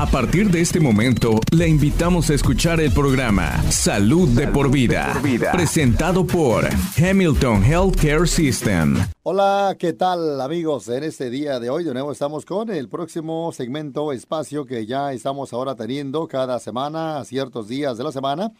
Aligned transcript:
A 0.00 0.06
partir 0.06 0.50
de 0.50 0.62
este 0.62 0.80
momento, 0.80 1.40
le 1.54 1.68
invitamos 1.68 2.30
a 2.30 2.34
escuchar 2.34 2.80
el 2.80 2.90
programa 2.90 3.62
Salud, 3.70 4.30
de, 4.30 4.48
por 4.48 4.70
vida, 4.70 5.12
presentado 5.52 6.26
por 6.26 6.66
Hamilton 6.96 7.62
Healthcare 7.62 8.26
System. 8.26 8.96
Hola, 9.24 9.76
¿qué 9.78 9.92
tal 9.92 10.40
amigos? 10.40 10.88
En 10.88 11.04
este 11.04 11.28
día 11.28 11.60
de 11.60 11.68
hoy 11.68 11.84
de 11.84 11.92
nuevo 11.92 12.12
estamos 12.12 12.46
con 12.46 12.70
el 12.70 12.88
próximo 12.88 13.52
segmento 13.52 14.10
espacio 14.12 14.64
que 14.64 14.86
ya 14.86 15.12
estamos 15.12 15.52
ahora 15.52 15.74
teniendo 15.74 16.26
cada 16.28 16.58
semana, 16.60 17.18
a 17.18 17.26
ciertos 17.26 17.68
días 17.68 17.98
de 17.98 18.04
la 18.04 18.10
semana, 18.10 18.52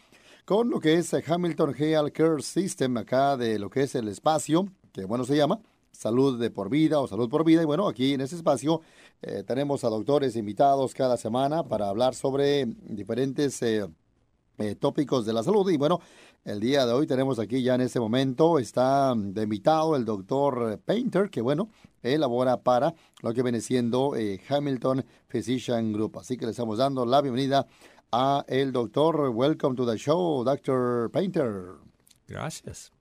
con 0.45 0.69
lo 0.69 0.79
que 0.79 0.93
es 0.93 1.11
Hamilton 1.11 1.73
Healthcare 1.75 2.43
System 2.43 2.97
acá 2.97 3.35
de 3.35 3.57
lo 3.57 3.71
que 3.71 3.81
es 3.81 3.95
el 3.95 4.09
espacio, 4.09 4.67
que 4.93 5.05
bueno 5.05 5.25
se 5.25 5.37
llama 5.37 5.57
salud 6.01 6.39
de 6.39 6.49
por 6.49 6.69
vida 6.69 6.99
o 6.99 7.07
salud 7.07 7.29
por 7.29 7.45
vida. 7.45 7.61
Y 7.61 7.65
bueno, 7.65 7.87
aquí 7.87 8.13
en 8.13 8.21
este 8.21 8.35
espacio 8.35 8.81
eh, 9.21 9.43
tenemos 9.45 9.83
a 9.83 9.89
doctores 9.89 10.35
invitados 10.35 10.95
cada 10.95 11.15
semana 11.15 11.63
para 11.63 11.89
hablar 11.89 12.15
sobre 12.15 12.65
diferentes 12.65 13.61
eh, 13.61 13.85
eh, 14.57 14.75
tópicos 14.75 15.27
de 15.27 15.33
la 15.33 15.43
salud. 15.43 15.69
Y 15.69 15.77
bueno, 15.77 15.99
el 16.43 16.59
día 16.59 16.87
de 16.87 16.93
hoy 16.93 17.05
tenemos 17.05 17.37
aquí 17.37 17.61
ya 17.61 17.75
en 17.75 17.81
este 17.81 17.99
momento, 17.99 18.57
está 18.57 19.13
de 19.15 19.43
invitado 19.43 19.95
el 19.95 20.03
doctor 20.03 20.79
Painter, 20.83 21.29
que 21.29 21.41
bueno, 21.41 21.69
elabora 22.01 22.57
para 22.57 22.95
lo 23.21 23.31
que 23.31 23.43
viene 23.43 23.61
siendo 23.61 24.13
Hamilton 24.49 25.05
Physician 25.27 25.93
Group. 25.93 26.17
Así 26.17 26.35
que 26.35 26.45
le 26.45 26.51
estamos 26.51 26.79
dando 26.79 27.05
la 27.05 27.21
bienvenida 27.21 27.67
a 28.11 28.43
el 28.47 28.71
doctor. 28.71 29.29
Welcome 29.29 29.75
to 29.75 29.85
the 29.85 29.99
show, 29.99 30.43
Dr. 30.43 31.11
Painter. 31.11 31.75
Gracias. 32.27 32.91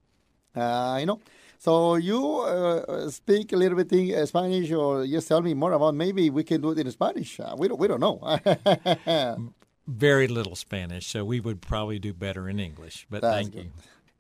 I 0.55 1.05
know. 1.05 1.19
So 1.60 1.96
you 1.96 2.41
uh, 2.41 3.10
speak 3.10 3.52
a 3.52 3.56
little 3.56 3.77
bit 3.77 3.92
in 3.92 4.14
uh, 4.14 4.24
Spanish, 4.24 4.73
or 4.73 5.06
just 5.06 5.28
tell 5.28 5.42
me 5.42 5.52
more 5.52 5.73
about. 5.73 5.95
Maybe 5.95 6.30
we 6.30 6.42
can 6.42 6.62
do 6.62 6.70
it 6.70 6.78
in 6.78 6.91
Spanish. 6.91 7.38
Uh, 7.38 7.55
we 7.59 7.68
don't. 7.68 7.78
We 7.78 7.87
don't 7.87 8.01
know. 8.01 9.52
Very 9.87 10.27
little 10.27 10.56
Spanish, 10.56 11.06
so 11.06 11.23
we 11.23 11.38
would 11.38 11.60
probably 11.60 11.98
do 11.98 12.15
better 12.15 12.48
in 12.48 12.59
English. 12.59 13.07
But 13.10 13.20
That's 13.20 13.37
thank 13.37 13.52
good. 13.52 13.65
you. 13.65 13.70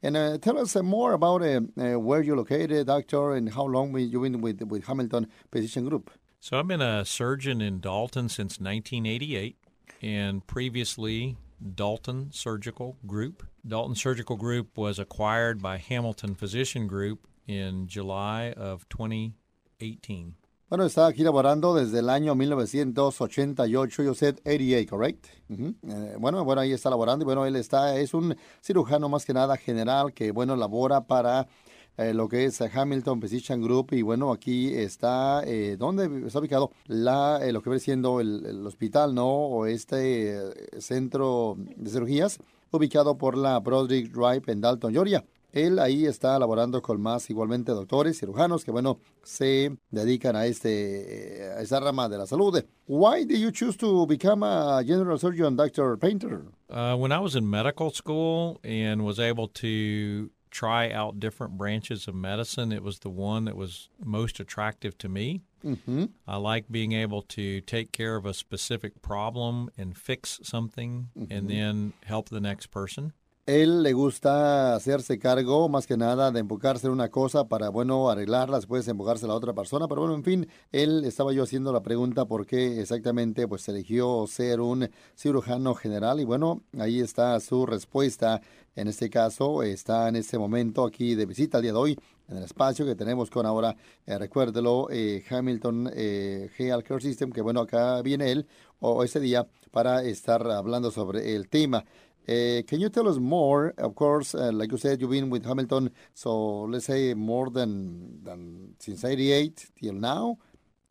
And 0.02 0.16
uh, 0.18 0.36
tell 0.36 0.58
us 0.58 0.76
uh, 0.76 0.82
more 0.82 1.14
about 1.14 1.40
uh, 1.40 1.62
uh, 1.80 1.98
where 1.98 2.20
you're 2.20 2.36
located, 2.36 2.88
doctor, 2.88 3.32
and 3.32 3.54
how 3.54 3.64
long 3.64 3.96
you've 3.96 4.20
been 4.20 4.42
with 4.42 4.60
with 4.60 4.84
Hamilton 4.84 5.26
Physician 5.50 5.88
Group. 5.88 6.10
So 6.40 6.58
I've 6.58 6.68
been 6.68 6.82
a 6.82 7.06
surgeon 7.06 7.62
in 7.62 7.80
Dalton 7.80 8.28
since 8.28 8.60
1988, 8.60 9.56
and 10.02 10.46
previously 10.46 11.38
Dalton 11.74 12.32
Surgical 12.32 12.98
Group. 13.06 13.46
Dalton 13.66 13.94
Surgical 13.94 14.36
Group 14.36 14.76
was 14.76 14.98
acquired 14.98 15.62
by 15.62 15.78
Hamilton 15.78 16.34
Physician 16.34 16.86
Group 16.86 17.26
in 17.50 17.88
July 17.88 18.52
of 18.56 18.86
2018. 18.88 20.36
Bueno, 20.68 20.84
está 20.84 21.08
aquí 21.08 21.24
laborando 21.24 21.74
desde 21.74 21.98
el 21.98 22.08
año 22.08 22.36
1988, 22.36 24.04
you 24.04 24.14
said 24.14 24.38
88, 24.44 24.88
correct? 24.88 25.26
Ujú. 25.48 25.74
Eh, 25.82 26.16
bueno, 26.20 26.44
bueno, 26.44 26.60
ahí 26.60 26.72
está 26.72 26.90
laborando 26.90 27.24
y 27.24 27.26
bueno, 27.26 27.44
él 27.44 27.56
está, 27.56 27.98
es 27.98 28.14
un 28.14 28.36
cirujano 28.62 29.08
más 29.08 29.26
que 29.26 29.34
nada 29.34 29.56
general 29.56 30.12
que, 30.14 30.30
bueno, 30.30 30.54
labora 30.54 31.08
para 31.08 31.48
eh, 31.96 32.14
lo 32.14 32.28
que 32.28 32.44
es 32.44 32.60
Hamilton 32.60 33.20
Physician 33.20 33.60
Group 33.60 33.94
y 33.94 34.02
bueno, 34.02 34.30
aquí 34.30 34.72
está, 34.72 35.42
eh, 35.44 35.76
¿dónde 35.76 36.24
está 36.24 36.38
ubicado? 36.38 36.70
La, 36.86 37.40
eh, 37.42 37.52
lo 37.52 37.62
que 37.62 37.70
viene 37.70 37.80
siendo 37.80 38.20
el, 38.20 38.46
el 38.46 38.64
hospital, 38.64 39.12
¿no? 39.12 39.26
O 39.26 39.66
este 39.66 40.36
eh, 40.36 40.52
centro 40.78 41.56
de 41.58 41.90
cirugías 41.90 42.38
ubicado 42.70 43.18
por 43.18 43.36
la 43.36 43.58
Broderick 43.58 44.12
Drive 44.12 44.44
en 44.46 44.60
Dalton, 44.60 44.92
Georgia. 44.92 45.24
Él 45.52 45.78
ahí 45.78 46.06
está 46.06 46.38
laborando 46.38 46.82
con 46.82 47.00
más 47.00 47.28
igualmente 47.30 47.72
doctores, 47.72 48.18
cirujanos 48.18 48.64
que 48.64 48.70
bueno, 48.70 48.98
se 49.22 49.76
dedican 49.90 50.36
a 50.36 50.46
este 50.46 51.42
eh, 51.42 51.52
a 51.58 51.60
esa 51.62 51.80
rama 51.80 52.08
de 52.08 52.18
la 52.18 52.26
salud. 52.26 52.64
Why 52.86 53.24
did 53.24 53.38
you 53.38 53.50
choose 53.50 53.76
to 53.78 54.06
become 54.06 54.42
a 54.42 54.82
general 54.84 55.18
surgeon, 55.18 55.56
Dr. 55.56 55.96
Painter? 55.96 56.46
Uh, 56.68 56.96
when 56.96 57.12
I 57.12 57.18
was 57.18 57.36
in 57.36 57.48
medical 57.48 57.90
school 57.90 58.60
and 58.64 59.04
was 59.04 59.18
able 59.18 59.48
to 59.48 60.30
try 60.50 60.90
out 60.90 61.20
different 61.20 61.56
branches 61.56 62.08
of 62.08 62.14
medicine, 62.14 62.72
it 62.72 62.82
was 62.82 63.00
the 63.00 63.10
one 63.10 63.44
that 63.44 63.56
was 63.56 63.88
most 64.04 64.40
attractive 64.40 64.98
to 64.98 65.08
me. 65.08 65.42
Ujú. 65.64 66.10
I 66.26 66.36
like 66.36 66.70
being 66.70 66.92
able 66.92 67.22
to 67.22 67.60
take 67.60 67.92
care 67.92 68.16
of 68.16 68.24
a 68.26 68.34
specific 68.34 69.02
problem 69.02 69.70
and 69.76 69.96
fix 69.96 70.40
something 70.42 71.10
and 71.14 71.28
mm-hmm. 71.28 71.46
then 71.48 71.92
help 72.04 72.28
the 72.28 72.40
next 72.40 72.70
person. 72.70 73.12
Él 73.50 73.82
le 73.82 73.94
gusta 73.94 74.76
hacerse 74.76 75.18
cargo 75.18 75.68
más 75.68 75.88
que 75.88 75.96
nada 75.96 76.30
de 76.30 76.38
enfocarse 76.38 76.86
en 76.86 76.92
una 76.92 77.08
cosa 77.08 77.48
para, 77.48 77.68
bueno, 77.68 78.08
arreglarla, 78.08 78.58
después 78.58 78.86
enfocarse 78.86 79.24
a 79.24 79.28
la 79.28 79.34
otra 79.34 79.52
persona. 79.54 79.88
Pero 79.88 80.02
bueno, 80.02 80.14
en 80.14 80.22
fin, 80.22 80.48
él 80.70 81.04
estaba 81.04 81.32
yo 81.32 81.42
haciendo 81.42 81.72
la 81.72 81.82
pregunta 81.82 82.26
por 82.26 82.46
qué 82.46 82.80
exactamente 82.80 83.48
pues 83.48 83.68
eligió 83.68 84.24
ser 84.28 84.60
un 84.60 84.88
cirujano 85.16 85.74
general. 85.74 86.20
Y 86.20 86.24
bueno, 86.24 86.62
ahí 86.78 87.00
está 87.00 87.40
su 87.40 87.66
respuesta. 87.66 88.40
En 88.76 88.86
este 88.86 89.10
caso, 89.10 89.64
está 89.64 90.08
en 90.08 90.14
este 90.14 90.38
momento 90.38 90.84
aquí 90.84 91.16
de 91.16 91.26
visita 91.26 91.58
el 91.58 91.62
día 91.62 91.72
de 91.72 91.78
hoy 91.78 91.98
en 92.30 92.36
el 92.36 92.44
espacio 92.44 92.86
que 92.86 92.94
tenemos 92.94 93.28
con 93.30 93.44
ahora, 93.44 93.76
eh, 94.06 94.16
recuérdelo, 94.16 94.88
eh, 94.90 95.24
Hamilton 95.28 95.90
eh, 95.92 96.48
Healthcare 96.56 97.02
System, 97.02 97.32
que 97.32 97.42
bueno, 97.42 97.60
acá 97.60 98.00
viene 98.02 98.30
él 98.30 98.46
o 98.78 99.02
ese 99.02 99.20
día 99.20 99.46
para 99.72 100.04
estar 100.04 100.48
hablando 100.50 100.90
sobre 100.90 101.34
el 101.34 101.48
tema. 101.48 101.84
Uh, 102.30 102.62
can 102.68 102.78
you 102.78 102.88
tell 102.88 103.08
us 103.08 103.18
more? 103.18 103.74
Of 103.76 103.96
course, 103.96 104.36
uh, 104.36 104.52
like 104.52 104.70
you 104.70 104.78
said, 104.78 105.00
you've 105.00 105.10
been 105.10 105.30
with 105.30 105.44
Hamilton, 105.44 105.90
so 106.14 106.62
let's 106.62 106.86
say 106.86 107.12
more 107.14 107.50
than 107.50 108.22
than 108.22 108.74
since 108.78 109.04
'88 109.04 109.66
till 109.80 109.94
now. 109.94 110.38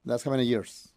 That's 0.03 0.23
how 0.23 0.31
many 0.31 0.43
years? 0.43 0.89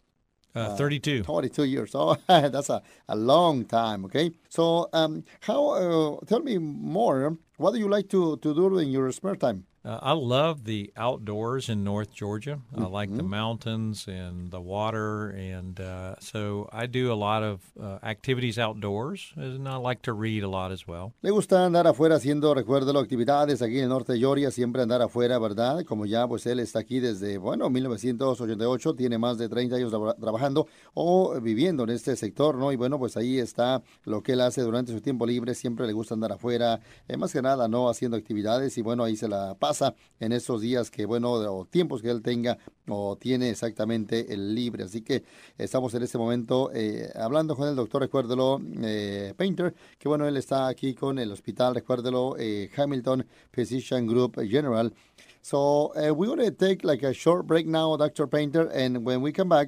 Uh, 0.55 0.75
32. 0.75 1.23
22 1.23 1.63
years. 1.63 1.95
Oh, 1.95 2.15
that's 2.27 2.69
a, 2.69 2.81
a 3.07 3.15
long 3.15 3.65
time. 3.65 4.05
Okay. 4.05 4.31
So, 4.49 4.89
um, 4.93 5.23
how? 5.41 5.69
Uh, 5.69 6.25
tell 6.25 6.41
me 6.41 6.57
more. 6.57 7.37
What 7.57 7.73
do 7.73 7.79
you 7.79 7.87
like 7.87 8.09
to 8.09 8.37
to 8.37 8.53
do 8.53 8.77
in 8.79 8.89
your 8.89 9.11
spare 9.11 9.35
time? 9.35 9.65
Uh, 9.85 9.99
I 10.01 10.13
love 10.13 10.63
the 10.63 10.93
outdoors 10.95 11.67
in 11.67 11.83
North 11.83 12.09
Georgia. 12.13 12.59
I 12.77 12.85
like 12.85 13.13
the 13.13 13.21
mountains 13.23 14.07
and 14.07 14.49
the 14.49 14.61
water, 14.61 15.29
and 15.31 15.77
uh, 15.77 16.15
so 16.21 16.69
I 16.71 16.85
do 16.87 17.11
a 17.11 17.15
lot 17.15 17.43
of 17.43 17.59
uh, 17.77 17.99
activities 18.01 18.57
outdoors, 18.57 19.33
and 19.35 19.67
I 19.67 19.75
like 19.75 20.01
to 20.03 20.13
read 20.13 20.41
a 20.43 20.47
lot 20.47 20.71
as 20.71 20.87
well. 20.87 21.11
Le 21.21 21.31
gusta 21.31 21.65
andar 21.65 21.85
afuera 21.85 22.15
haciendo, 22.15 22.53
recuérdelo, 22.53 22.99
actividades 22.99 23.61
aquí 23.61 23.79
en 23.79 23.83
el 23.83 23.89
norte 23.89 24.13
de 24.13 24.19
Georgia, 24.19 24.51
siempre 24.51 24.81
andar 24.81 25.01
afuera, 25.01 25.37
¿verdad? 25.37 25.83
Como 25.83 26.05
ya 26.05 26.29
pues 26.29 26.45
él 26.45 26.61
está 26.61 26.79
aquí 26.79 27.01
desde, 27.01 27.37
bueno, 27.37 27.69
1988, 27.69 28.95
tiene 28.95 29.17
más 29.17 29.37
de 29.37 29.49
30 29.49 29.75
años 29.75 29.91
traba- 29.91 30.13
trabajando 30.15 30.65
o 30.93 31.37
viviendo 31.41 31.83
en 31.83 31.89
este 31.89 32.15
sector, 32.15 32.55
¿no? 32.55 32.71
Y 32.71 32.77
bueno, 32.77 32.97
pues 32.99 33.17
ahí 33.17 33.37
está 33.37 33.81
lo 34.05 34.21
que 34.23 34.31
él 34.31 34.39
hace 34.41 34.61
durante 34.61 34.93
su 34.93 35.01
tiempo 35.01 35.25
libre, 35.25 35.53
siempre 35.55 35.85
le 35.87 35.91
gusta 35.91 36.13
andar 36.13 36.31
afuera, 36.31 36.79
eh, 37.09 37.17
más 37.17 37.33
que 37.33 37.41
nada, 37.41 37.67
¿no? 37.67 37.89
Haciendo 37.89 38.15
actividades 38.15 38.77
y 38.77 38.81
bueno, 38.81 39.03
ahí 39.03 39.17
se 39.17 39.27
la 39.27 39.55
pasa 39.55 39.72
en 40.19 40.31
estos 40.31 40.61
días 40.61 40.91
que, 40.91 41.05
bueno, 41.05 41.31
o 41.31 41.65
tiempos 41.65 42.01
que 42.01 42.09
él 42.09 42.21
tenga 42.21 42.57
o 42.87 43.15
tiene 43.17 43.49
exactamente 43.49 44.33
el 44.33 44.53
libre. 44.53 44.83
Así 44.83 45.01
que 45.01 45.23
estamos 45.57 45.93
en 45.93 46.03
este 46.03 46.17
momento 46.17 46.71
eh, 46.73 47.09
hablando 47.15 47.55
con 47.55 47.67
el 47.67 47.75
doctor, 47.75 48.01
recuérdelo, 48.01 48.61
eh, 48.81 49.33
Painter, 49.35 49.73
que 49.97 50.07
bueno, 50.09 50.27
él 50.27 50.37
está 50.37 50.67
aquí 50.67 50.93
con 50.93 51.17
el 51.19 51.31
hospital, 51.31 51.75
recuérdelo, 51.75 52.35
eh, 52.37 52.69
Hamilton 52.75 53.25
Physician 53.51 54.05
Group 54.05 54.39
General. 54.47 54.93
So 55.41 55.91
uh, 55.97 56.13
we're 56.13 56.27
going 56.27 56.39
to 56.39 56.51
take 56.51 56.85
like 56.85 57.03
a 57.03 57.13
short 57.13 57.45
break 57.45 57.67
now, 57.67 57.97
Dr. 57.97 58.27
Painter, 58.27 58.69
and 58.73 59.05
when 59.05 59.21
we 59.21 59.33
come 59.33 59.49
back, 59.49 59.67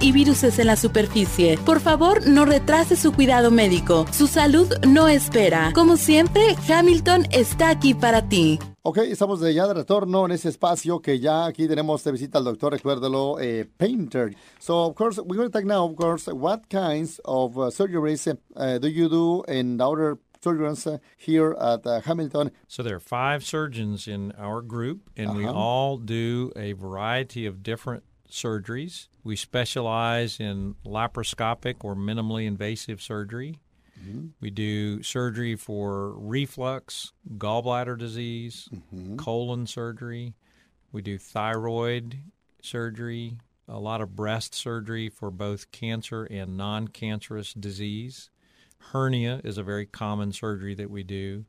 y 0.00 0.12
virus 0.12 0.42
en 0.58 0.66
la 0.66 0.76
superficie. 0.76 1.58
Por 1.64 1.80
favor, 1.80 2.26
no 2.26 2.44
retrase 2.44 2.96
su 2.96 3.12
cuidado 3.12 3.50
médico. 3.50 4.06
Su 4.12 4.26
salud 4.26 4.68
no 4.86 5.08
espera. 5.08 5.72
Como 5.74 5.96
siempre, 5.96 6.56
Hamilton 6.68 7.26
está 7.30 7.70
aquí 7.70 7.94
para 7.94 8.28
ti. 8.28 8.58
Ok, 8.82 8.98
estamos 8.98 9.40
de 9.40 9.52
ya 9.52 9.66
de 9.66 9.74
retorno 9.74 10.24
en 10.24 10.32
ese 10.32 10.48
espacio 10.48 11.00
que 11.00 11.20
ya 11.20 11.44
aquí 11.46 11.68
tenemos 11.68 12.02
de 12.02 12.12
visita 12.12 12.38
al 12.38 12.44
doctor, 12.44 12.72
recuérdalo, 12.72 13.38
eh, 13.38 13.66
Painter. 13.76 14.34
So, 14.58 14.86
of 14.86 14.94
course, 14.94 15.18
we're 15.18 15.36
going 15.36 15.50
to 15.50 15.52
talk 15.52 15.66
now, 15.66 15.84
of 15.84 15.96
course, 15.96 16.26
what 16.28 16.68
kinds 16.70 17.20
of 17.24 17.58
uh, 17.58 17.70
surgeries 17.70 18.26
uh, 18.56 18.78
do 18.78 18.88
you 18.88 19.08
do 19.08 19.42
in 19.48 19.76
the 19.76 19.86
other 19.86 20.18
surgeons 20.42 20.86
uh, 20.86 20.98
here 21.18 21.56
at 21.60 21.86
uh, 21.86 22.00
Hamilton? 22.00 22.50
So 22.68 22.82
there 22.82 22.96
are 22.96 23.00
five 23.00 23.44
surgeons 23.44 24.08
in 24.08 24.32
our 24.38 24.62
group, 24.62 25.10
and 25.16 25.36
we 25.36 25.46
all 25.46 25.98
do 25.98 26.50
a 26.56 26.72
variety 26.72 27.46
of 27.46 27.62
different 27.62 28.02
surgeries. 28.30 29.08
We 29.24 29.36
specialize 29.36 30.40
in 30.40 30.76
laparoscopic 30.84 31.76
or 31.84 31.94
minimally 31.94 32.46
invasive 32.46 33.02
surgery. 33.02 33.60
Mm-hmm. 34.00 34.28
We 34.40 34.50
do 34.50 35.02
surgery 35.02 35.56
for 35.56 36.12
reflux, 36.18 37.12
gallbladder 37.36 37.98
disease, 37.98 38.68
mm-hmm. 38.74 39.16
colon 39.16 39.66
surgery. 39.66 40.34
We 40.92 41.02
do 41.02 41.18
thyroid 41.18 42.18
surgery, 42.62 43.38
a 43.68 43.78
lot 43.78 44.00
of 44.00 44.16
breast 44.16 44.54
surgery 44.54 45.08
for 45.08 45.30
both 45.30 45.70
cancer 45.70 46.24
and 46.24 46.56
non 46.56 46.88
cancerous 46.88 47.52
disease. 47.52 48.30
Hernia 48.92 49.40
is 49.44 49.58
a 49.58 49.62
very 49.62 49.86
common 49.86 50.32
surgery 50.32 50.74
that 50.74 50.90
we 50.90 51.02
do, 51.02 51.44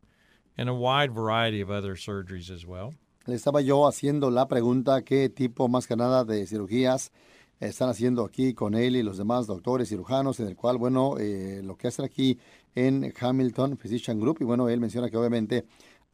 and 0.57 0.68
a 0.69 0.74
wide 0.74 1.13
variety 1.13 1.62
of 1.62 1.72
other 1.72 1.95
surgeries 1.95 2.51
as 2.51 2.66
well. 2.66 2.94
Le 3.27 3.35
estaba 3.35 3.62
yo 3.62 3.88
haciendo 3.88 4.31
la 4.31 4.47
pregunta 4.47 5.03
qué 5.03 5.29
tipo 5.29 5.68
más 5.68 5.85
que 5.85 5.95
nada 5.95 6.25
de 6.25 6.47
cirugías 6.47 7.12
están 7.59 7.89
haciendo 7.89 8.25
aquí 8.25 8.56
con 8.56 8.73
él 8.73 8.95
y 8.95 9.03
los 9.03 9.19
demás 9.19 9.45
doctores 9.45 9.89
cirujanos, 9.89 10.39
en 10.39 10.47
el 10.47 10.56
cual, 10.56 10.79
bueno, 10.79 11.19
eh, 11.19 11.62
lo 11.63 11.77
que 11.77 11.88
hacen 11.88 12.03
aquí 12.03 12.39
en 12.73 13.13
Hamilton 13.19 13.77
Physician 13.77 14.19
Group, 14.19 14.38
y 14.39 14.44
bueno, 14.44 14.69
él 14.69 14.79
menciona 14.79 15.12
que 15.12 15.18
obviamente, 15.18 15.65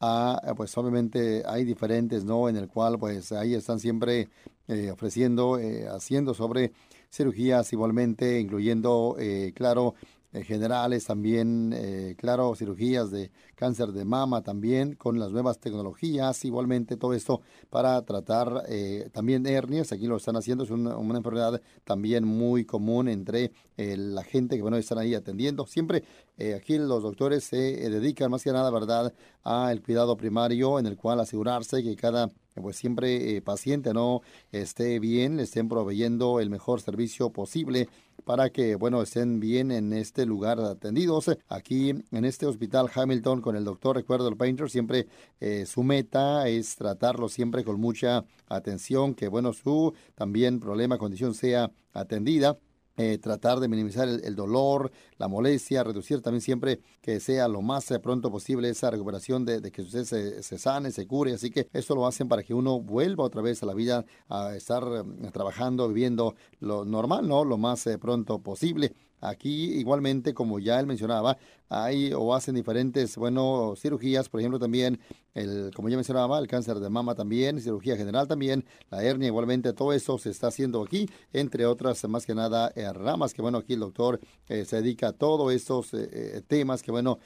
ah, 0.01 0.42
pues 0.57 0.77
obviamente 0.77 1.44
hay 1.48 1.63
diferentes, 1.63 2.25
¿no? 2.25 2.50
En 2.50 2.57
el 2.57 2.68
cual, 2.68 3.00
pues 3.00 3.31
ahí 3.31 3.53
están 3.53 3.80
siempre 3.80 4.27
eh, 4.68 4.92
ofreciendo, 4.92 5.60
eh, 5.60 5.88
haciendo 5.88 6.33
sobre 6.33 6.74
cirugías 7.10 7.71
igualmente, 7.71 8.42
incluyendo, 8.42 9.15
eh, 9.18 9.53
claro, 9.56 9.95
eh, 10.33 10.44
generales 10.44 11.06
también, 11.06 11.74
eh, 11.74 12.15
claro, 12.18 12.53
cirugías 12.56 13.12
de 13.12 13.31
cáncer 13.56 13.89
de 13.89 14.06
mama 14.06 14.41
también, 14.41 14.95
con 14.95 15.19
las 15.19 15.31
nuevas 15.31 15.59
tecnologías, 15.59 16.45
igualmente 16.45 16.97
todo 16.97 17.13
esto 17.13 17.41
para 17.69 18.01
tratar 18.03 18.63
eh, 18.68 19.09
también 19.12 19.45
hernias, 19.45 19.91
aquí 19.91 20.07
lo 20.07 20.18
están 20.18 20.35
haciendo, 20.35 20.63
es 20.63 20.69
una, 20.69 20.95
enfermedad 21.18 21.62
también 21.83 22.25
muy 22.25 22.65
común 22.65 23.07
entre 23.07 23.51
eh, 23.77 23.95
la 23.97 24.24
gente 24.24 24.56
que, 24.56 24.62
bueno, 24.62 24.77
están 24.77 24.97
ahí 24.97 25.13
atendiendo. 25.13 25.65
Siempre 25.65 26.03
eh, 26.38 26.53
aquí 26.53 26.77
los 26.77 27.03
doctores 27.03 27.44
se 27.44 27.85
eh, 27.85 27.89
dedican 27.89 28.31
más 28.31 28.44
que 28.44 28.51
nada, 28.51 28.69
¿verdad?, 28.69 29.13
al 29.44 29.81
cuidado 29.81 30.18
primario, 30.18 30.79
en 30.79 30.85
el 30.85 30.97
cual 30.97 31.19
asegurarse 31.19 31.83
que 31.83 31.95
cada 31.95 32.31
pues 32.62 32.77
siempre 32.77 33.38
eh, 33.38 33.42
paciente 33.42 33.94
no 33.94 34.21
esté 34.51 35.00
bien, 35.00 35.38
le 35.38 35.44
estén 35.44 35.69
proveyendo 35.69 36.39
el 36.39 36.50
mejor 36.50 36.81
servicio 36.81 37.30
posible 37.31 37.89
para 38.25 38.50
que, 38.50 38.75
bueno, 38.75 39.01
estén 39.01 39.39
bien 39.39 39.71
en 39.71 39.94
este 39.94 40.25
lugar 40.25 40.59
atendidos. 40.59 41.31
Aquí 41.48 41.89
en 41.89 42.25
este 42.25 42.45
hospital 42.45 42.89
Hamilton 42.94 43.42
con 43.42 43.56
el 43.56 43.63
doctor 43.63 43.95
Recuerdo 43.95 44.27
el 44.27 44.38
Painter, 44.38 44.69
siempre 44.69 45.07
eh, 45.39 45.65
su 45.65 45.83
meta 45.83 46.48
es 46.48 46.75
tratarlo 46.75 47.30
siempre 47.30 47.63
con 47.63 47.80
mucha 47.80 48.25
atención, 48.48 49.13
que, 49.13 49.27
bueno, 49.27 49.53
su 49.53 49.94
también 50.15 50.60
problema, 50.60 50.98
condición 50.98 51.33
sea 51.33 51.71
atendida. 51.94 52.57
Eh, 53.00 53.20
tratar 53.20 53.60
de 53.60 53.68
minimizar 53.68 54.08
el, 54.08 54.36
dolor, 54.36 54.92
la 55.20 55.28
molestia, 55.28 55.84
reducir 55.84 56.22
también 56.22 56.42
siempre 56.42 56.82
que 57.00 57.20
sea 57.20 57.48
lo 57.48 57.62
más 57.62 57.92
eh, 57.92 58.00
pronto 58.00 58.32
posible 58.32 58.70
esa 58.70 58.90
recuperación 58.90 59.46
de, 59.46 59.62
de 59.62 59.72
que 59.72 59.84
usted 59.84 60.04
se, 60.04 60.42
se, 60.42 60.58
sane, 60.58 60.92
se 60.92 61.06
cure. 61.06 61.34
Así 61.34 61.52
que 61.52 61.68
esto 61.74 61.94
lo 61.94 62.08
hacen 62.08 62.28
para 62.28 62.42
que 62.42 62.56
uno 62.56 62.82
vuelva 62.82 63.24
otra 63.24 63.44
vez 63.44 63.62
a 63.62 63.68
la 63.68 63.76
vida, 63.76 64.04
a 64.30 64.56
estar 64.56 64.84
eh, 64.84 65.32
trabajando, 65.32 65.88
viviendo 65.88 66.36
lo 66.60 66.86
normal, 66.86 67.28
¿no? 67.28 67.46
Lo 67.46 67.58
más 67.58 67.86
eh, 67.86 68.00
pronto 68.00 68.40
posible. 68.40 68.96
Aquí 69.19 69.74
igualmente, 69.80 70.34
como 70.34 70.60
ya 70.60 70.80
él 70.80 70.86
mencionaba, 70.86 71.38
hay 71.69 72.14
o 72.14 72.34
hacen 72.36 72.56
diferentes, 72.56 73.18
bueno, 73.18 73.74
cirugías, 73.75 74.30
por 74.30 74.40
ejemplo, 74.40 74.60
también, 74.60 75.00
el, 75.34 75.72
como 75.75 75.90
ya 75.90 75.96
mencionaba, 75.96 76.40
el 76.40 76.48
cáncer 76.48 76.80
de 76.80 76.90
mama 76.90 77.16
también, 77.16 77.60
cirugía 77.60 77.98
general 77.98 78.28
también, 78.28 78.64
la 78.90 79.04
hernia 79.04 79.28
igualmente, 79.28 79.74
todo 79.74 79.92
eso 79.92 80.18
se 80.18 80.30
está 80.30 80.48
haciendo 80.48 80.84
aquí, 80.84 81.10
entre 81.34 81.66
otras, 81.66 82.08
más 82.08 82.25
que 82.25 82.36
nada, 82.36 82.72
eh, 82.75 82.92
ramas, 82.94 83.34
que 83.34 83.42
bueno, 83.42 83.58
aquí 83.58 83.74
el 83.74 83.80
doctor 83.80 84.19
eh, 84.48 84.66
se 84.66 84.78
dedica 84.78 85.10
a 85.10 85.14
todos 85.14 85.52
estos 85.52 85.94
eh, 85.94 86.42
temas 86.48 86.81
que 86.81 86.92
bueno, 86.92 87.20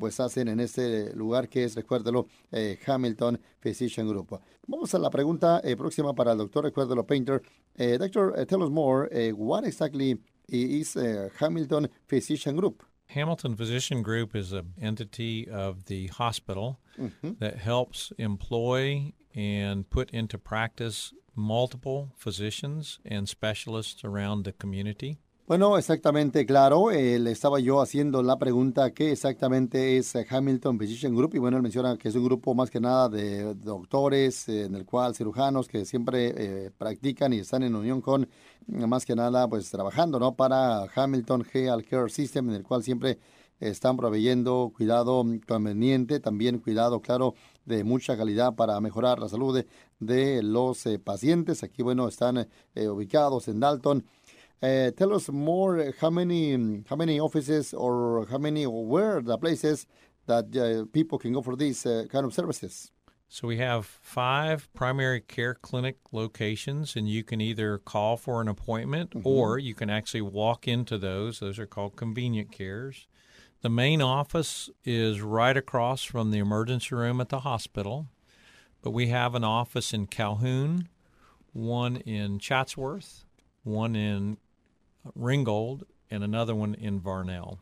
pues 0.00 0.18
hacen 0.20 0.48
en 0.48 0.60
este 0.60 1.14
lugar 1.14 1.48
que 1.48 1.64
es, 1.64 1.74
recuérdelo, 1.74 2.26
Hamilton 2.86 3.38
Physician 3.60 4.08
Group. 4.08 4.40
Vamos 4.66 4.94
a 4.94 4.98
la 4.98 5.10
pregunta 5.10 5.60
próxima 5.76 6.14
para 6.14 6.32
el 6.32 6.38
doctor, 6.38 6.64
recuérdelo, 6.64 7.06
Painter. 7.06 7.42
doctor, 7.98 8.46
tell 8.46 8.62
us 8.62 8.70
more, 8.70 9.08
what 9.34 9.64
exactly 9.64 10.18
is 10.48 10.96
uh, 10.96 11.28
Hamilton 11.38 11.88
Physician 12.06 12.56
Group. 12.56 12.82
Hamilton 13.06 13.56
Physician 13.56 14.02
Group 14.02 14.36
is 14.36 14.52
an 14.52 14.74
entity 14.80 15.48
of 15.48 15.86
the 15.86 16.08
hospital 16.08 16.78
mm-hmm. 16.98 17.32
that 17.38 17.56
helps 17.56 18.12
employ 18.18 19.12
and 19.34 19.88
put 19.88 20.10
into 20.10 20.36
practice 20.36 21.14
multiple 21.34 22.12
physicians 22.16 22.98
and 23.04 23.28
specialists 23.28 24.04
around 24.04 24.44
the 24.44 24.52
community. 24.52 25.18
Bueno, 25.48 25.78
exactamente, 25.78 26.44
claro. 26.44 26.90
Eh, 26.90 27.18
le 27.18 27.30
estaba 27.30 27.58
yo 27.58 27.80
haciendo 27.80 28.22
la 28.22 28.36
pregunta 28.38 28.90
qué 28.90 29.12
exactamente 29.12 29.96
es 29.96 30.14
Hamilton 30.14 30.78
Physician 30.78 31.16
Group 31.16 31.36
y 31.36 31.38
bueno, 31.38 31.56
él 31.56 31.62
menciona 31.62 31.96
que 31.96 32.10
es 32.10 32.14
un 32.16 32.24
grupo 32.24 32.54
más 32.54 32.70
que 32.70 32.80
nada 32.80 33.08
de 33.08 33.54
doctores, 33.54 34.46
eh, 34.50 34.64
en 34.64 34.74
el 34.74 34.84
cual 34.84 35.14
cirujanos 35.14 35.66
que 35.66 35.86
siempre 35.86 36.34
eh, 36.36 36.70
practican 36.76 37.32
y 37.32 37.38
están 37.38 37.62
en 37.62 37.74
unión 37.74 38.02
con, 38.02 38.28
más 38.66 39.06
que 39.06 39.16
nada, 39.16 39.48
pues 39.48 39.70
trabajando, 39.70 40.20
¿no? 40.20 40.34
Para 40.34 40.82
Hamilton 40.94 41.46
Health 41.50 41.86
Care 41.88 42.10
System, 42.10 42.50
en 42.50 42.56
el 42.56 42.62
cual 42.62 42.82
siempre 42.82 43.18
están 43.58 43.96
proveyendo 43.96 44.70
cuidado 44.76 45.24
conveniente, 45.46 46.20
también 46.20 46.58
cuidado, 46.58 47.00
claro, 47.00 47.34
de 47.64 47.84
mucha 47.84 48.18
calidad 48.18 48.54
para 48.54 48.78
mejorar 48.82 49.18
la 49.18 49.30
salud 49.30 49.56
de, 49.56 49.66
de 49.98 50.42
los 50.42 50.84
pacientes. 51.02 51.62
Aquí, 51.62 51.82
bueno, 51.82 52.06
están 52.06 52.46
ubicados 52.76 53.48
en 53.48 53.60
Dalton. 53.60 54.04
Uh, 54.62 54.90
tell 54.90 55.14
us 55.14 55.28
more. 55.28 55.92
How 56.00 56.10
many 56.10 56.82
how 56.88 56.96
many 56.96 57.20
offices 57.20 57.72
or 57.72 58.26
how 58.30 58.38
many 58.38 58.66
or 58.66 58.84
where 58.86 59.20
the 59.20 59.38
places 59.38 59.86
that 60.26 60.56
uh, 60.56 60.84
people 60.92 61.18
can 61.18 61.32
go 61.32 61.42
for 61.42 61.56
these 61.56 61.86
uh, 61.86 62.06
kind 62.10 62.24
of 62.24 62.34
services? 62.34 62.90
So 63.30 63.46
we 63.46 63.58
have 63.58 63.84
five 63.84 64.72
primary 64.72 65.20
care 65.20 65.54
clinic 65.54 65.98
locations, 66.12 66.96
and 66.96 67.08
you 67.08 67.22
can 67.22 67.40
either 67.40 67.78
call 67.78 68.16
for 68.16 68.40
an 68.40 68.48
appointment 68.48 69.10
mm-hmm. 69.10 69.26
or 69.26 69.58
you 69.58 69.74
can 69.74 69.90
actually 69.90 70.22
walk 70.22 70.66
into 70.66 70.96
those. 70.96 71.38
Those 71.38 71.58
are 71.58 71.66
called 71.66 71.94
convenient 71.94 72.50
cares. 72.50 73.06
The 73.60 73.68
main 73.68 74.00
office 74.00 74.70
is 74.84 75.20
right 75.20 75.56
across 75.56 76.04
from 76.04 76.30
the 76.30 76.38
emergency 76.38 76.94
room 76.94 77.20
at 77.20 77.28
the 77.28 77.40
hospital, 77.40 78.06
but 78.82 78.92
we 78.92 79.08
have 79.08 79.34
an 79.34 79.44
office 79.44 79.92
in 79.92 80.06
Calhoun, 80.06 80.88
one 81.52 81.96
in 81.96 82.38
Chatsworth, 82.38 83.24
one 83.62 83.94
in 83.94 84.38
Ringgold 85.14 85.84
and 86.10 86.22
another 86.22 86.54
one 86.54 86.74
in 86.74 87.00
Varnell. 87.00 87.58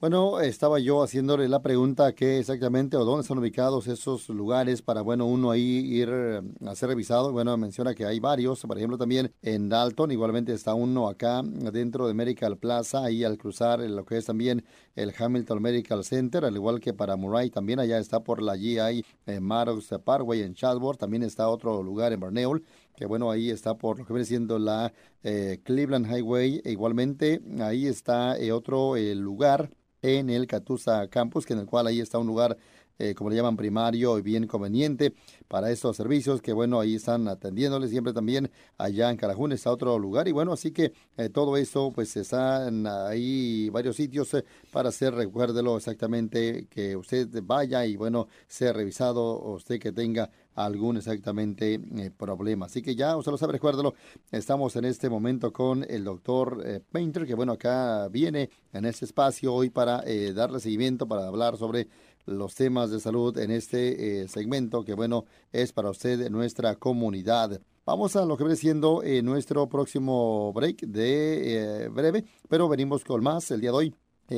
Bueno, 0.00 0.38
estaba 0.38 0.78
yo 0.78 1.02
haciéndole 1.02 1.48
la 1.48 1.60
pregunta 1.60 2.14
qué 2.14 2.38
exactamente 2.38 2.96
o 2.96 3.04
dónde 3.04 3.22
están 3.22 3.38
ubicados 3.38 3.88
esos 3.88 4.28
lugares 4.28 4.80
para, 4.80 5.00
bueno, 5.02 5.26
uno 5.26 5.50
ahí 5.50 5.60
ir 5.60 6.08
eh, 6.12 6.40
a 6.64 6.76
ser 6.76 6.90
revisado. 6.90 7.32
Bueno, 7.32 7.56
menciona 7.56 7.96
que 7.96 8.06
hay 8.06 8.20
varios, 8.20 8.62
por 8.62 8.76
ejemplo, 8.78 8.96
también 8.96 9.34
en 9.42 9.68
Dalton, 9.68 10.12
igualmente 10.12 10.52
está 10.52 10.74
uno 10.74 11.08
acá 11.08 11.42
dentro 11.42 12.06
de 12.06 12.14
Medical 12.14 12.58
Plaza, 12.58 13.02
ahí 13.02 13.24
al 13.24 13.38
cruzar 13.38 13.80
lo 13.80 14.04
que 14.04 14.18
es 14.18 14.26
también 14.26 14.64
el 14.94 15.12
Hamilton 15.18 15.60
Medical 15.60 16.04
Center, 16.04 16.44
al 16.44 16.54
igual 16.54 16.78
que 16.78 16.94
para 16.94 17.16
Murray, 17.16 17.50
también 17.50 17.80
allá 17.80 17.98
está 17.98 18.20
por 18.20 18.40
la 18.40 18.56
GI 18.56 19.04
en 19.26 19.42
Maddox 19.42 19.92
Parkway 20.04 20.42
en 20.42 20.54
Chatsworth, 20.54 21.00
también 21.00 21.24
está 21.24 21.48
otro 21.48 21.82
lugar 21.82 22.12
en 22.12 22.20
Barneul, 22.20 22.64
que 22.98 23.06
bueno, 23.06 23.30
ahí 23.30 23.50
está 23.50 23.78
por 23.78 24.00
lo 24.00 24.04
que 24.04 24.12
viene 24.12 24.26
siendo 24.26 24.58
la 24.58 24.92
eh, 25.22 25.60
Cleveland 25.62 26.06
Highway, 26.06 26.60
e 26.64 26.72
igualmente 26.72 27.40
ahí 27.60 27.86
está 27.86 28.36
eh, 28.36 28.50
otro 28.50 28.96
eh, 28.96 29.14
lugar 29.14 29.70
en 30.02 30.30
el 30.30 30.48
Catusa 30.48 31.06
Campus, 31.08 31.46
que 31.46 31.52
en 31.52 31.60
el 31.60 31.66
cual 31.66 31.86
ahí 31.86 32.00
está 32.00 32.18
un 32.18 32.26
lugar, 32.26 32.56
eh, 33.00 33.14
como 33.14 33.30
le 33.30 33.36
llaman, 33.36 33.56
primario 33.56 34.18
y 34.18 34.22
bien 34.22 34.48
conveniente 34.48 35.14
para 35.46 35.70
estos 35.70 35.96
servicios, 35.96 36.42
que 36.42 36.52
bueno, 36.52 36.80
ahí 36.80 36.96
están 36.96 37.28
atendiéndoles 37.28 37.90
siempre 37.90 38.12
también 38.12 38.50
allá 38.76 39.08
en 39.08 39.16
Carajún 39.16 39.52
está 39.52 39.70
otro 39.70 39.96
lugar 40.00 40.26
y 40.26 40.32
bueno, 40.32 40.52
así 40.52 40.72
que 40.72 40.92
eh, 41.16 41.28
todo 41.28 41.56
eso 41.56 41.92
pues 41.94 42.16
están 42.16 42.88
ahí 42.88 43.70
varios 43.70 43.94
sitios 43.94 44.34
eh, 44.34 44.44
para 44.72 44.88
hacer, 44.88 45.14
recuérdelo 45.14 45.76
exactamente, 45.76 46.66
que 46.68 46.96
usted 46.96 47.28
vaya 47.44 47.86
y 47.86 47.96
bueno, 47.96 48.26
sea 48.48 48.72
revisado 48.72 49.44
usted 49.52 49.78
que 49.78 49.92
tenga 49.92 50.28
algún 50.56 50.96
exactamente 50.96 51.80
problema. 52.16 52.66
Así 52.66 52.82
que 52.82 52.96
ya 52.96 53.16
usted 53.16 53.30
lo 53.30 53.38
sabe, 53.38 53.52
recuérdelo, 53.52 53.94
estamos 54.32 54.74
en 54.74 54.86
este 54.86 55.08
momento 55.08 55.52
con 55.52 55.86
el 55.88 56.02
doctor 56.02 56.82
Painter, 56.90 57.24
que 57.26 57.34
bueno, 57.34 57.52
acá 57.52 58.08
viene 58.08 58.50
en 58.72 58.84
este 58.84 59.04
espacio 59.04 59.54
hoy 59.54 59.70
para 59.70 60.02
darle 60.34 60.58
seguimiento, 60.58 61.06
para 61.06 61.28
hablar 61.28 61.56
sobre 61.56 61.86
los 62.28 62.54
temas 62.54 62.90
de 62.90 63.00
salud 63.00 63.36
en 63.38 63.50
este 63.50 64.22
eh, 64.22 64.28
segmento 64.28 64.84
que 64.84 64.94
bueno 64.94 65.24
es 65.50 65.72
para 65.72 65.90
usted 65.90 66.30
nuestra 66.30 66.76
comunidad. 66.76 67.60
Vamos 67.86 68.16
a 68.16 68.26
lo 68.26 68.36
que 68.36 68.44
viene 68.44 68.56
siendo 68.56 69.02
eh, 69.02 69.22
nuestro 69.22 69.66
próximo 69.68 70.52
break 70.52 70.82
de 70.82 71.84
eh, 71.84 71.88
breve, 71.88 72.24
pero 72.48 72.68
venimos 72.68 73.02
con 73.02 73.22
más 73.22 73.50
el 73.50 73.60
día 73.60 73.70
de 73.70 73.76
hoy. 73.76 73.94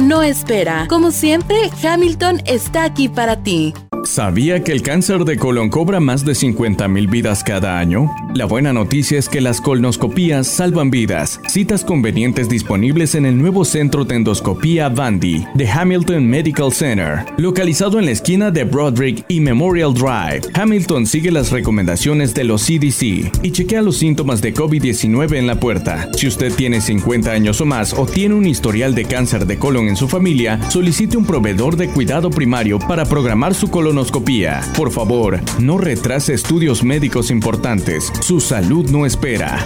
no 0.00 0.22
espera. 0.22 0.86
Como 0.88 1.10
siempre, 1.12 1.70
Hamilton 1.82 2.42
está 2.46 2.84
aquí 2.84 3.08
para 3.08 3.42
ti. 3.42 3.72
¿Sabía 4.04 4.64
que 4.64 4.72
el 4.72 4.82
cáncer 4.82 5.24
de 5.24 5.36
colon 5.36 5.68
cobra 5.68 6.00
más 6.00 6.24
de 6.24 6.32
50.000 6.32 7.08
vidas 7.08 7.44
cada 7.44 7.78
año? 7.78 8.10
La 8.34 8.46
buena 8.46 8.72
noticia 8.72 9.18
es 9.18 9.28
que 9.28 9.40
las 9.40 9.60
colonoscopías 9.60 10.46
salvan 10.48 10.90
vidas. 10.90 11.40
Citas 11.46 11.84
convenientes 11.84 12.48
disponibles 12.48 13.14
en 13.14 13.26
el 13.26 13.38
nuevo 13.38 13.64
centro 13.64 14.04
de 14.04 14.16
endoscopía 14.16 14.88
Vandy 14.88 15.46
de 15.54 15.70
Hamilton 15.70 16.26
Medical 16.26 16.72
Center, 16.72 17.24
localizado 17.36 17.98
en 17.98 18.06
la 18.06 18.10
esquina 18.10 18.50
de 18.50 18.64
Broderick 18.64 19.24
y 19.28 19.40
Memorial 19.40 19.94
Drive. 19.94 20.42
Hamilton 20.54 21.06
sigue 21.06 21.30
las 21.30 21.52
recomendaciones 21.52 22.34
de 22.34 22.44
los 22.44 22.62
CDC 22.62 23.30
y 23.42 23.52
chequea 23.52 23.82
los 23.82 23.98
síntomas 23.98 24.42
de 24.42 24.52
COVID-19 24.52 25.36
en 25.36 25.46
la 25.46 25.60
puerta. 25.60 26.08
Si 26.14 26.26
usted 26.26 26.52
tiene 26.52 26.80
50 26.80 27.30
años 27.30 27.60
o 27.60 27.66
más 27.66 27.94
o 27.94 28.06
tiene 28.06 28.34
un 28.34 28.46
historial 28.46 28.94
de 28.94 29.04
cáncer 29.04 29.46
de 29.46 29.58
colon 29.58 29.88
en 29.88 29.96
su 29.96 30.08
familia, 30.08 30.58
solicite 30.70 31.16
un 31.16 31.24
proveedor 31.24 31.76
de 31.76 31.88
cuidado 31.88 32.30
primario 32.30 32.80
para 32.80 33.04
programar 33.04 33.54
su 33.54 33.70
colonoscopia 33.96 34.62
por 34.74 34.90
favor, 34.90 35.38
no 35.60 35.76
retrase 35.76 36.32
estudios 36.32 36.82
médicos 36.82 37.30
importantes. 37.30 38.10
Su 38.22 38.40
salud 38.40 38.88
no 38.90 39.04
espera. 39.04 39.58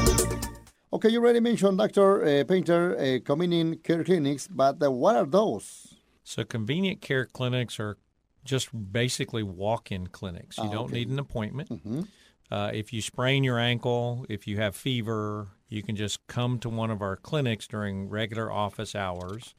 Okay, 0.92 1.10
you 1.10 1.20
already 1.20 1.40
mentioned, 1.40 1.78
Dr. 1.78 2.24
Uh, 2.24 2.44
Painter, 2.44 2.96
uh, 2.98 3.20
convenient 3.24 3.84
care 3.84 4.02
clinics, 4.02 4.48
but 4.48 4.82
uh, 4.82 4.90
what 4.90 5.14
are 5.14 5.26
those? 5.26 5.94
So, 6.24 6.42
convenient 6.44 7.00
care 7.00 7.24
clinics 7.26 7.78
are 7.78 7.98
just 8.44 8.68
basically 8.92 9.42
walk 9.44 9.92
in 9.92 10.08
clinics. 10.08 10.56
You 10.58 10.64
Ah, 10.64 10.72
don't 10.72 10.84
okay. 10.86 10.94
need 11.04 11.08
an 11.10 11.18
appointment. 11.20 11.68
Mhm. 11.70 12.06
Uh, 12.50 12.70
if 12.72 12.92
you 12.92 13.02
sprain 13.02 13.44
your 13.44 13.58
ankle, 13.60 14.24
if 14.28 14.46
you 14.48 14.56
have 14.56 14.74
fever, 14.74 15.48
you 15.68 15.82
can 15.82 15.94
just 15.96 16.18
come 16.26 16.58
to 16.60 16.68
one 16.68 16.90
of 16.90 17.00
our 17.02 17.16
clinics 17.16 17.66
during 17.68 18.08
regular 18.08 18.50
office 18.50 18.94
hours 18.96 19.54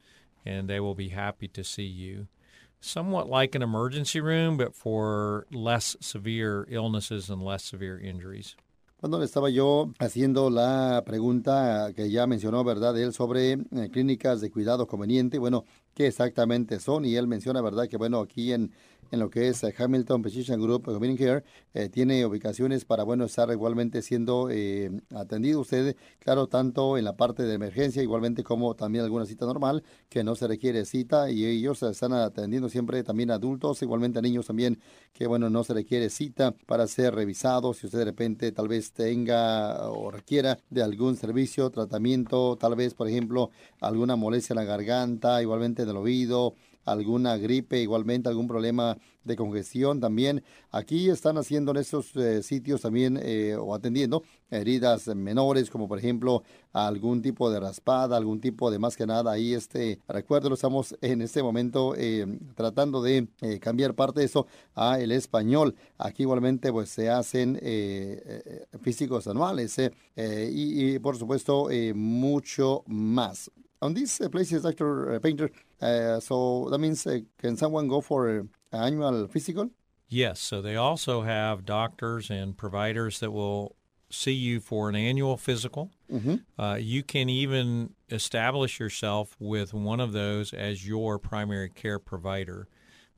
and 0.46 0.70
they 0.70 0.80
will 0.80 0.96
be 0.96 1.10
happy 1.10 1.48
to 1.50 1.64
see 1.64 1.86
you. 1.86 2.28
Somewhat 2.80 3.28
like 3.28 3.56
an 3.56 3.62
emergency 3.62 4.22
room, 4.22 4.58
but 4.58 4.76
for 4.76 5.46
less 5.52 5.98
severe 6.00 6.66
illnesses 6.70 7.30
and 7.30 7.44
less 7.44 7.64
severe 7.64 8.00
injuries. 8.00 8.56
Cuando 9.00 9.20
le 9.20 9.26
estaba 9.26 9.52
yo 9.52 9.94
haciendo 10.00 10.50
la 10.50 11.04
pregunta 11.06 11.94
que 11.96 12.10
ya 12.10 12.26
mencionó, 12.26 12.64
¿verdad? 12.64 12.98
Él 12.98 13.14
sobre 13.14 13.52
eh, 13.52 13.90
clínicas 13.92 14.42
de 14.42 14.50
cuidado 14.50 14.88
conveniente, 14.88 15.38
bueno, 15.38 15.66
¿qué 15.94 16.08
exactamente 16.08 16.80
son? 16.80 17.06
Y 17.06 17.16
él 17.16 17.28
menciona, 17.28 17.62
¿verdad? 17.62 17.88
Que 17.88 17.98
bueno, 17.98 18.22
aquí 18.22 18.54
en, 18.54 18.72
en 19.12 19.20
lo 19.20 19.30
que 19.30 19.50
es 19.50 19.64
eh, 19.64 19.74
Hamilton 19.78 20.24
Physician 20.24 20.62
Group 20.62 20.86
Convenient 20.86 21.20
Care, 21.20 21.44
eh, 21.74 21.90
tiene 21.90 22.26
ubicaciones 22.26 22.86
para, 22.86 23.04
bueno, 23.04 23.26
estar 23.26 23.50
igualmente 23.52 24.02
siendo 24.02 24.50
eh, 24.50 24.92
atendido 25.16 25.62
usted, 25.62 25.96
claro, 26.20 26.48
tanto 26.48 26.98
en 26.98 27.06
la 27.06 27.16
parte 27.16 27.44
de 27.44 27.54
emergencia, 27.54 28.02
igualmente 28.02 28.44
como 28.44 28.76
también 28.76 29.04
alguna 29.04 29.26
cita 29.26 29.46
normal, 29.46 29.84
que 30.10 30.24
no 30.24 30.36
se 30.36 30.48
requiere 30.48 30.86
cita, 30.86 31.30
y 31.30 31.46
ellos 31.46 31.84
están 31.84 32.14
atendiendo 32.14 32.70
siempre 32.70 33.04
también 33.04 33.32
adultos, 33.32 33.82
igualmente 33.82 34.20
a 34.20 34.22
niños 34.22 34.48
también, 34.48 34.80
que 35.14 35.28
bueno, 35.28 35.50
no 35.50 35.64
se 35.64 35.74
requiere 35.74 36.10
cita 36.10 36.52
para 36.66 36.88
ser 36.88 37.16
revisados, 37.16 37.78
si 37.78 37.88
usted 37.88 38.00
de 38.00 38.06
repente 38.06 38.52
tal 38.52 38.68
vez 38.68 38.92
tenga 38.92 39.90
o 39.90 40.12
requiera 40.12 40.58
de 40.70 40.84
algún 40.84 41.16
servicio, 41.16 41.70
tratamiento, 41.70 42.58
tal 42.58 42.76
vez, 42.76 42.94
por 42.94 43.08
ejemplo, 43.08 43.52
alguna 43.82 44.16
molestia 44.16 44.54
en 44.54 44.58
la 44.58 44.64
garganta, 44.64 45.42
igualmente 45.42 45.86
del 45.86 45.98
oído, 45.98 46.54
alguna 46.88 47.38
gripe, 47.38 47.82
igualmente 47.82 48.30
algún 48.30 48.48
problema 48.48 48.98
de 49.28 49.36
congestión 49.36 50.00
también. 50.00 50.44
Aquí 50.72 51.10
están 51.10 51.38
haciendo 51.38 51.72
en 51.72 51.78
estos 51.78 52.16
eh, 52.16 52.42
sitios 52.42 52.82
también 52.82 53.20
eh, 53.22 53.56
o 53.56 53.76
atendiendo 53.76 54.24
heridas 54.50 55.08
menores, 55.08 55.70
como 55.70 55.88
por 55.88 56.00
ejemplo 56.00 56.44
algún 56.72 57.22
tipo 57.22 57.52
de 57.52 57.60
raspada, 57.60 58.16
algún 58.16 58.40
tipo 58.40 58.72
de 58.72 58.80
más 58.80 58.96
que 58.96 59.06
nada 59.06 59.34
ahí 59.34 59.54
este, 59.54 60.00
recuerdo, 60.08 60.54
estamos 60.54 60.96
en 61.02 61.22
este 61.22 61.44
momento 61.44 61.94
eh, 61.98 62.26
tratando 62.56 63.02
de 63.02 63.28
cambiar 63.60 63.94
parte 63.94 64.22
de 64.22 64.28
eso 64.28 64.48
a 64.74 65.00
el 65.00 65.12
español. 65.12 65.76
Aquí 65.98 66.24
igualmente 66.24 66.72
pues 66.72 66.90
se 66.90 67.10
hacen 67.10 67.60
físicos 68.82 69.28
anuales 69.28 69.78
y, 69.78 69.92
y, 70.16 71.00
por 71.00 71.18
supuesto 71.18 71.68
mucho 71.94 72.84
más. 72.88 73.52
On 73.80 73.94
these 73.94 74.28
places, 74.32 74.64
Dr. 74.64 75.20
Painter, 75.22 75.52
uh, 75.82 76.20
so 76.20 76.70
that 76.70 76.78
means 76.80 77.06
uh, 77.08 77.20
can 77.38 77.56
someone 77.58 77.88
go 77.88 78.02
for 78.02 78.30
an 78.30 78.50
annual 78.72 79.28
physical? 79.28 79.70
Yes, 80.10 80.40
so 80.40 80.62
they 80.62 80.76
also 80.76 81.22
have 81.22 81.66
doctors 81.66 82.30
and 82.30 82.58
providers 82.58 83.20
that 83.20 83.32
will 83.32 83.76
see 84.10 84.32
you 84.32 84.60
for 84.62 84.88
an 84.88 84.96
annual 84.96 85.36
physical. 85.36 85.92
Mhm. 86.10 86.44
Uh, 86.58 86.78
you 86.80 87.04
can 87.04 87.30
even 87.30 87.94
establish 88.10 88.80
yourself 88.80 89.36
with 89.40 89.74
one 89.74 90.00
of 90.00 90.14
those 90.14 90.54
as 90.54 90.88
your 90.88 91.20
primary 91.20 91.70
care 91.70 92.00
provider. 92.00 92.68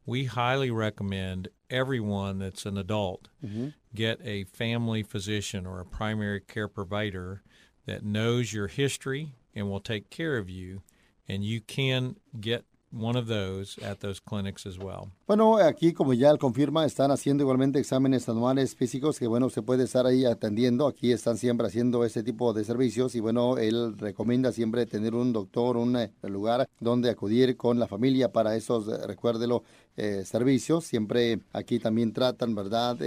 We 0.06 0.26
highly 0.26 0.72
recommend 0.72 1.50
everyone 1.70 2.40
that's 2.40 2.66
an 2.66 2.78
adult 2.78 3.30
Mhm. 3.44 3.74
get 3.94 4.20
a 4.24 4.46
family 4.46 5.04
physician 5.04 5.68
or 5.68 5.80
a 5.80 5.86
primary 5.86 6.42
care 6.42 6.68
provider 6.68 7.44
that 7.86 8.04
knows 8.04 8.52
your 8.52 8.68
history 8.68 9.36
and 9.54 9.70
will 9.70 9.80
take 9.80 10.10
care 10.10 10.38
of 10.38 10.50
you. 10.50 10.82
And 11.30 11.44
you 11.44 11.62
can 11.62 12.16
get 12.42 12.64
one 12.92 13.16
of 13.16 13.28
those 13.28 13.78
at 13.84 14.00
those 14.00 14.20
clinics 14.20 14.66
as 14.66 14.78
well. 14.78 15.12
Bueno, 15.28 15.58
aquí 15.58 15.94
como 15.94 16.14
ya 16.14 16.32
él 16.32 16.40
confirma, 16.40 16.86
están 16.86 17.12
haciendo 17.12 17.44
igualmente 17.44 17.80
exámenes 17.80 18.28
anuales 18.28 18.76
físicos 18.76 19.20
que 19.20 19.28
bueno, 19.28 19.50
se 19.50 19.62
puede 19.62 19.84
estar 19.84 20.08
ahí 20.08 20.26
atendiendo. 20.26 20.88
Aquí 20.88 21.12
están 21.12 21.38
siempre 21.38 21.68
haciendo 21.68 22.04
ese 22.04 22.24
tipo 22.24 22.52
de 22.54 22.64
servicios 22.64 23.14
y 23.14 23.20
bueno, 23.20 23.58
él 23.58 23.96
recomienda 23.98 24.52
siempre 24.52 24.86
tener 24.88 25.14
un 25.14 25.34
doctor, 25.34 25.78
un 25.78 25.96
eh, 25.98 26.12
lugar 26.24 26.68
donde 26.80 27.12
acudir 27.12 27.56
con 27.58 27.78
la 27.78 27.88
familia 27.88 28.32
para 28.32 28.56
esos, 28.56 28.88
eh, 28.88 29.06
recuérdelo, 29.06 29.64
eh, 29.96 30.24
servicios. 30.26 30.86
Siempre 30.86 31.42
aquí 31.54 31.78
también 31.78 32.12
tratan, 32.12 32.56
¿verdad? 32.56 32.98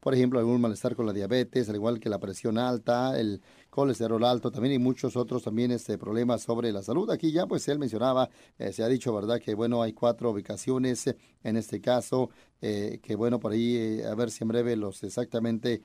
Por 0.00 0.14
ejemplo, 0.14 0.40
algún 0.40 0.60
malestar 0.60 0.96
con 0.96 1.06
la 1.06 1.12
diabetes, 1.12 1.68
al 1.68 1.76
igual 1.76 2.00
que 2.00 2.08
la 2.08 2.18
presión 2.18 2.58
alta, 2.58 3.18
el 3.20 3.40
colesterol 3.72 4.22
alto 4.22 4.50
también 4.50 4.74
y 4.74 4.78
muchos 4.78 5.16
otros 5.16 5.42
también 5.44 5.70
este, 5.70 5.96
problemas 5.96 6.42
sobre 6.42 6.70
la 6.70 6.82
salud. 6.82 7.10
Aquí 7.10 7.32
ya 7.32 7.46
pues 7.46 7.66
él 7.68 7.78
mencionaba, 7.78 8.28
eh, 8.58 8.70
se 8.70 8.82
ha 8.82 8.88
dicho, 8.88 9.14
¿verdad? 9.14 9.40
Que 9.40 9.54
bueno, 9.54 9.80
hay 9.80 9.94
cuatro 9.94 10.30
ubicaciones 10.30 11.06
en 11.42 11.56
este 11.56 11.80
caso, 11.80 12.28
eh, 12.60 13.00
que 13.02 13.16
bueno, 13.16 13.40
por 13.40 13.52
ahí, 13.52 13.76
eh, 13.76 14.04
a 14.06 14.14
ver 14.14 14.30
si 14.30 14.44
en 14.44 14.48
breve 14.48 14.76
los 14.76 15.02
exactamente 15.02 15.80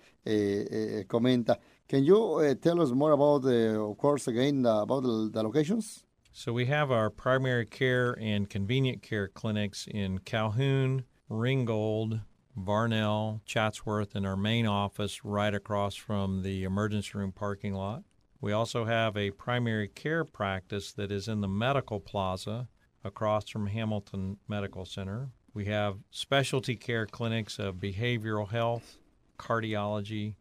comenta. 1.08 1.60
Can 1.88 2.04
you 2.04 2.42
tell 2.60 2.82
us 2.82 2.92
more 2.92 3.14
about, 3.14 3.44
the, 3.44 3.78
of 3.78 3.98
course, 3.98 4.30
again, 4.30 4.66
about 4.66 5.04
the 5.32 5.42
locations? 5.42 6.06
So 6.34 6.52
we 6.52 6.66
have 6.66 6.92
our 6.92 7.10
primary 7.10 7.66
care 7.66 8.18
and 8.20 8.50
convenient 8.50 9.02
care 9.02 9.30
clinics 9.30 9.88
in 9.88 10.20
Calhoun, 10.20 11.06
Ringgold, 11.30 12.20
Varnell, 12.58 13.42
Chatsworth, 13.46 14.16
and 14.16 14.26
our 14.26 14.36
main 14.36 14.66
office 14.66 15.24
right 15.24 15.54
across 15.54 15.96
from 15.96 16.42
the 16.42 16.64
emergency 16.64 17.12
room 17.14 17.32
parking 17.32 17.74
lot. 17.74 18.04
We 18.42 18.52
also 18.52 18.86
have 18.86 19.16
a 19.16 19.32
primary 19.32 19.88
care 19.88 20.24
practice 20.24 20.92
that 20.94 21.12
is 21.12 21.28
in 21.28 21.42
the 21.42 21.48
medical 21.48 22.00
plaza 22.00 22.68
across 23.04 23.50
from 23.50 23.68
Hamilton 23.68 24.38
Medical 24.48 24.86
Center. 24.86 25.30
We 25.54 25.66
have 25.66 25.98
specialty 26.12 26.76
care 26.76 27.06
clinics 27.06 27.60
of 27.60 27.76
behavioral 27.76 28.50
health, 28.50 28.98
cardiology, 29.38 30.36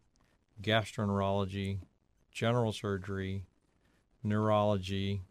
gastroenterology, 0.62 1.80
general 2.32 2.73
surgery, 2.73 3.44
neurology, 4.23 5.23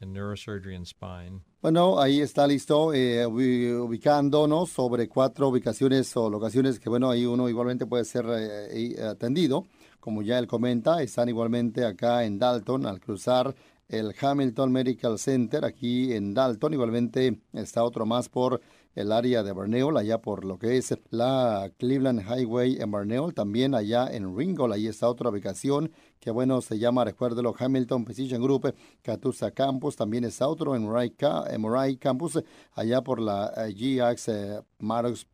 and 0.00 0.14
Neurosurgery 0.14 0.74
and 0.74 0.86
Spine. 0.86 1.40
Bueno, 1.64 1.98
ahí 1.98 2.20
está 2.20 2.46
listo, 2.46 2.92
eh, 2.92 3.24
ubicándonos 3.24 4.68
sobre 4.68 5.08
cuatro 5.08 5.48
ubicaciones 5.48 6.14
o 6.14 6.28
locaciones 6.28 6.78
que, 6.78 6.90
bueno, 6.90 7.08
ahí 7.08 7.24
uno 7.24 7.48
igualmente 7.48 7.86
puede 7.86 8.04
ser 8.04 8.26
eh, 8.28 9.02
atendido. 9.02 9.64
Como 9.98 10.20
ya 10.20 10.38
él 10.38 10.46
comenta, 10.46 11.00
están 11.02 11.30
igualmente 11.30 11.86
acá 11.86 12.22
en 12.24 12.38
Dalton 12.38 12.84
al 12.84 13.00
cruzar 13.00 13.54
el 13.88 14.14
Hamilton 14.20 14.72
Medical 14.72 15.18
Center 15.18 15.64
aquí 15.64 16.12
en 16.12 16.34
Dalton. 16.34 16.74
Igualmente 16.74 17.40
está 17.54 17.82
otro 17.82 18.04
más 18.04 18.28
por 18.28 18.60
el 18.94 19.12
área 19.12 19.42
de 19.42 19.52
Barneol, 19.52 19.96
allá 19.96 20.20
por 20.20 20.44
lo 20.44 20.58
que 20.58 20.76
es 20.76 20.96
la 21.10 21.70
Cleveland 21.78 22.22
Highway 22.22 22.80
en 22.80 22.90
Barneol, 22.90 23.34
también 23.34 23.74
allá 23.74 24.08
en 24.10 24.36
Ringgold, 24.36 24.72
ahí 24.72 24.86
está 24.86 25.08
otra 25.08 25.30
ubicación 25.30 25.90
que 26.24 26.30
bueno, 26.30 26.62
se 26.62 26.78
llama, 26.78 27.04
recuérdelo, 27.04 27.54
Hamilton 27.56 28.06
Precision 28.06 28.42
Group, 28.42 28.74
Catusa 29.02 29.50
Campus, 29.50 29.94
también 29.94 30.24
está 30.24 30.48
otro 30.48 30.74
en 30.74 30.82
Murray, 30.82 31.96
Campus, 31.98 32.42
allá 32.72 33.02
por 33.02 33.20
la 33.20 33.52
eh, 33.58 33.74
GX 33.74 34.28
eh, 34.28 34.62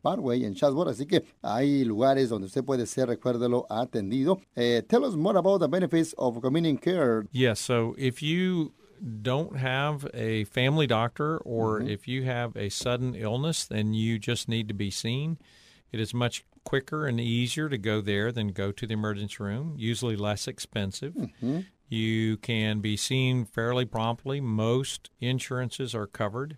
Parkway 0.01 0.43
en 0.43 0.53
Chatsworth, 0.53 0.89
así 0.89 1.05
que 1.05 1.23
hay 1.41 1.85
lugares 1.85 2.27
donde 2.27 2.47
usted 2.47 2.65
puede 2.65 2.85
ser, 2.85 3.07
recuérdelo, 3.07 3.65
atendido. 3.69 4.41
Eh, 4.53 4.83
tell 4.85 5.05
us 5.05 5.15
more 5.15 5.37
about 5.37 5.61
the 5.61 5.67
benefits 5.67 6.13
of 6.17 6.41
community 6.41 6.77
care. 6.77 7.23
Yes, 7.31 7.59
so 7.59 7.95
if 7.97 8.21
you 8.21 8.73
don't 9.21 9.57
have 9.57 10.07
a 10.13 10.43
family 10.45 10.87
doctor 10.87 11.37
or 11.39 11.79
mm-hmm. 11.79 11.89
if 11.89 12.07
you 12.07 12.23
have 12.23 12.55
a 12.55 12.69
sudden 12.69 13.15
illness, 13.15 13.65
then 13.65 13.93
you 13.93 14.19
just 14.19 14.47
need 14.47 14.67
to 14.67 14.73
be 14.73 14.91
seen. 14.91 15.37
It 15.91 15.99
is 15.99 16.13
much 16.13 16.45
quicker 16.63 17.07
and 17.07 17.19
easier 17.19 17.67
to 17.69 17.77
go 17.77 18.01
there 18.01 18.31
than 18.31 18.49
go 18.49 18.71
to 18.71 18.85
the 18.85 18.93
emergency 18.93 19.37
room, 19.39 19.75
usually 19.77 20.15
less 20.15 20.47
expensive. 20.47 21.13
Mm-hmm. 21.13 21.61
You 21.89 22.37
can 22.37 22.79
be 22.79 22.95
seen 22.95 23.43
fairly 23.45 23.85
promptly. 23.85 24.39
Most 24.39 25.09
insurances 25.19 25.93
are 25.93 26.07
covered. 26.07 26.57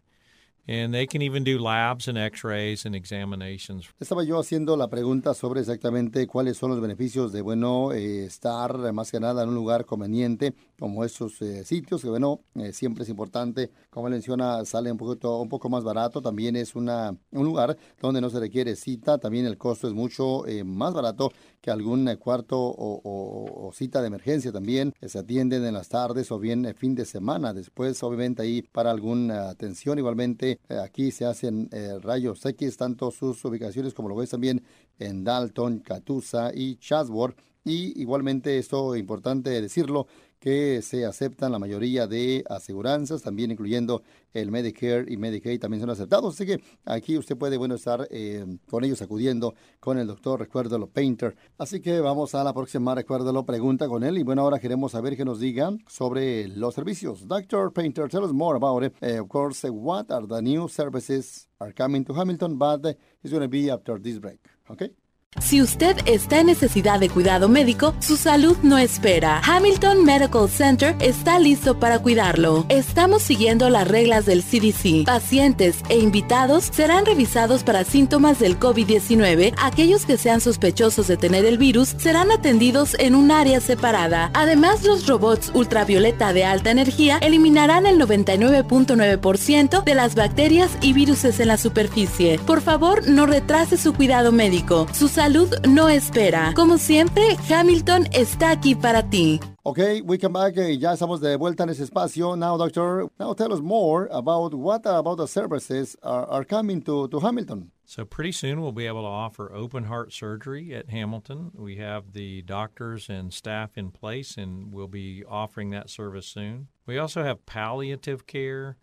And 0.65 0.93
they 0.93 1.08
can 1.08 1.22
even 1.22 1.43
do 1.43 1.60
labs 1.60 2.08
and 2.08 2.17
x-rays 2.17 2.86
and 2.86 2.96
examinations. 2.96 3.89
Estaba 4.00 4.24
yo 4.24 4.39
haciendo 4.39 4.77
la 4.77 4.88
pregunta 4.88 5.34
sobre 5.34 5.60
exactamente 5.60 6.25
cuáles 6.25 6.55
son 6.55 6.72
los 6.72 6.79
beneficios 6.79 7.34
de, 7.34 7.41
bueno, 7.41 7.91
eh, 7.91 8.24
estar 8.24 8.93
más 8.93 9.12
que 9.12 9.20
nada 9.20 9.43
en 9.43 9.50
un 9.50 9.55
lugar 9.55 9.84
conveniente 9.86 10.53
como 10.79 11.03
estos 11.03 11.41
eh, 11.41 11.65
sitios, 11.65 12.01
que 12.01 12.08
bueno, 12.08 12.41
eh, 12.55 12.72
siempre 12.72 13.03
es 13.03 13.10
importante, 13.10 13.72
como 13.89 14.08
menciona, 14.10 14.63
sale 14.63 14.89
un, 14.89 14.98
poquito, 14.98 15.38
un 15.41 15.50
poco 15.50 15.67
más 15.70 15.84
barato, 15.84 16.22
también 16.22 16.55
es 16.55 16.75
una, 16.75 17.10
un 17.32 17.46
lugar 17.46 17.77
donde 18.00 18.22
no 18.22 18.29
se 18.29 18.39
requiere 18.39 18.77
cita, 18.77 19.17
también 19.17 19.46
el 19.46 19.58
costo 19.58 19.88
es 19.88 19.93
mucho 19.93 20.43
más 20.65 20.93
barato 20.93 21.32
que 21.62 21.72
algún 21.72 22.13
cuarto 22.17 22.58
o, 22.60 23.72
cita 23.74 24.01
de 24.01 24.08
emergencia 24.08 24.51
también, 24.51 24.93
se 25.01 25.17
atienden 25.17 25.65
en 25.65 25.74
las 25.74 25.88
tardes 25.88 26.32
o 26.32 26.39
bien 26.39 26.74
fin 26.77 26.96
de 26.96 27.05
semana, 27.05 27.53
después 27.53 28.01
obviamente 28.03 28.41
ahí 28.41 28.62
para 28.62 28.91
alguna 28.91 29.50
atención 29.50 29.98
igualmente 29.98 30.52
eh, 30.69 30.77
aquí 30.83 31.12
se 31.12 31.25
hacen 31.25 31.69
eh, 31.72 31.98
rayos 32.01 32.45
X, 32.45 32.77
tanto 32.77 33.12
sus 33.12 33.43
ubicaciones 33.45 33.93
como 33.93 34.10
lo 34.10 34.15
ves 34.15 34.29
también 34.29 34.63
en 35.00 35.24
Dalton, 35.24 35.79
Catusa 35.79 36.51
y 36.53 36.75
Chatsworth. 36.77 37.37
Y 37.66 38.00
igualmente 38.01 38.57
esto 38.57 38.96
importante 38.96 39.50
decirlo, 39.61 40.07
que 40.44 40.82
se 40.82 41.06
aceptan 41.06 41.53
la 41.53 41.58
mayoría 41.58 42.06
de 42.06 42.44
aseguranzas, 42.50 43.22
también 43.22 43.51
incluyendo 43.51 44.03
el 44.34 44.51
Medicare 44.51 45.06
y 45.08 45.16
Medicaid 45.16 45.58
también 45.58 45.79
son 45.79 45.90
aceptados. 45.90 46.36
Así 46.36 46.46
que 46.46 46.62
aquí 46.84 47.18
usted 47.18 47.38
puede 47.38 47.56
bueno 47.56 47.75
estar 47.75 48.06
eh, 48.12 48.46
con 48.70 48.84
ellos 48.84 49.01
acudiendo 49.01 49.53
con 49.79 49.98
el 49.98 50.06
doctor, 50.06 50.42
recuérdelo, 50.42 50.88
Painter. 50.88 51.34
Así 51.58 51.79
que 51.79 52.01
vamos 52.01 52.36
a 52.36 52.44
la 52.44 52.53
próxima, 52.53 52.94
recuérdelo, 52.94 53.46
pregunta 53.46 53.88
con 53.88 54.03
él. 54.03 54.18
Y 54.18 54.24
bueno, 54.24 54.42
ahora 54.42 54.60
queremos 54.60 54.92
saber 54.92 55.16
que 55.16 55.24
nos 55.24 55.40
diga 55.40 55.72
sobre 55.88 56.50
los 56.50 56.75
servicios. 56.75 57.25
Doctor 57.25 57.72
Painter, 57.72 58.10
tell 58.10 58.25
us 58.25 58.34
more 58.34 58.58
about 58.58 58.84
it. 58.84 58.94
Uh, 59.01 59.22
of 59.22 59.29
course, 59.29 59.66
what 59.70 60.12
are 60.12 60.27
the 60.27 60.42
new 60.42 60.68
services 60.68 61.48
are 61.62 61.72
coming 61.72 62.03
to 62.03 62.14
Hamilton, 62.14 62.58
but 62.58 62.86
it's 63.24 63.32
going 63.32 63.44
to 63.44 63.48
be 63.48 63.72
after 63.72 63.98
this 63.98 64.20
break. 64.20 64.42
Okay? 64.70 64.90
Si 65.39 65.61
usted 65.61 65.98
está 66.05 66.39
en 66.39 66.48
necesidad 66.48 67.00
de 67.00 67.09
cuidado 67.09 67.50
médico, 67.50 67.96
su 68.00 68.17
salud 68.17 68.57
no 68.61 68.77
espera. 68.77 69.41
Hamilton 69.46 70.03
Medical 70.03 70.50
Center 70.50 70.96
está 71.00 71.39
listo 71.39 71.79
para 71.79 72.00
cuidarlo. 72.00 72.65
Estamos 72.69 73.24
siguiendo 73.24 73.69
las 73.69 73.87
reglas 73.87 74.25
del 74.25 74.43
CDC. 74.43 75.05
Pacientes 75.05 75.77
e 75.89 75.98
invitados 75.98 76.69
serán 76.72 77.05
revisados 77.05 77.63
para 77.63 77.83
síntomas 77.83 78.39
del 78.39 78.59
COVID-19. 78.59 79.53
Aquellos 79.57 80.05
que 80.05 80.17
sean 80.17 80.41
sospechosos 80.41 81.07
de 81.07 81.17
tener 81.17 81.46
el 81.46 81.57
virus 81.57 81.96
serán 81.98 82.31
atendidos 82.31 82.96
en 83.00 83.15
un 83.15 83.31
área 83.31 83.59
separada. 83.59 84.29
Además, 84.33 84.83
los 84.83 85.07
robots 85.07 85.51
ultravioleta 85.53 86.33
de 86.33 86.46
alta 86.46 86.72
energía 86.72 87.17
eliminarán 87.19 87.85
el 87.85 88.00
99.9% 88.00 89.83
de 89.83 89.96
las 89.96 90.15
bacterias 90.15 90.69
y 90.81 90.93
virus 90.93 91.24
en 91.24 91.48
la 91.48 91.57
superficie. 91.57 92.39
Por 92.39 92.61
favor, 92.61 93.07
no 93.07 93.25
retrase 93.25 93.77
su 93.77 93.93
cuidado 93.93 94.31
médico. 94.31 94.87
No 95.29 95.88
espera. 95.88 96.53
Como 96.53 96.77
siempre, 96.77 97.38
Hamilton 97.50 98.07
está 98.12 98.51
aquí 98.51 98.75
para 98.75 99.09
ti. 99.09 99.40
Okay, 99.66 100.01
we 100.01 100.18
come 100.18 100.33
back. 100.33 100.57
Uh, 100.57 100.77
ya 100.77 100.92
estamos 100.92 101.22
de 101.22 101.38
vuelta 101.38 101.64
en 101.64 101.70
ese 101.70 101.83
espacio. 101.83 102.38
Now, 102.38 102.57
doctor, 102.57 103.07
now 103.18 103.33
tell 103.33 103.53
us 103.53 103.62
more 103.62 104.09
about 104.12 104.53
what 104.53 104.86
about 104.86 105.18
the 105.18 105.27
services 105.27 105.96
are, 106.03 106.25
are 106.25 106.44
coming 106.44 106.81
to, 106.81 107.07
to 107.07 107.20
Hamilton. 107.22 107.72
So 107.86 108.03
pretty 108.03 108.33
soon 108.33 108.62
we'll 108.62 108.74
be 108.74 108.88
able 108.88 109.03
to 109.03 109.07
offer 109.07 109.53
open 109.53 109.86
heart 109.86 110.12
surgery 110.12 110.74
at 110.74 110.90
Hamilton. 110.90 111.51
We 111.53 111.77
have 111.77 112.12
the 112.12 112.42
doctors 112.42 113.07
and 113.07 113.33
staff 113.33 113.77
in 113.77 113.92
place, 113.92 114.36
and 114.36 114.74
we'll 114.74 114.88
be 114.88 115.24
offering 115.25 115.70
that 115.70 115.90
service 115.90 116.27
soon. 116.27 116.68
We 116.86 116.98
also 116.98 117.24
have 117.24 117.46
palliative 117.46 118.27
care 118.27 118.75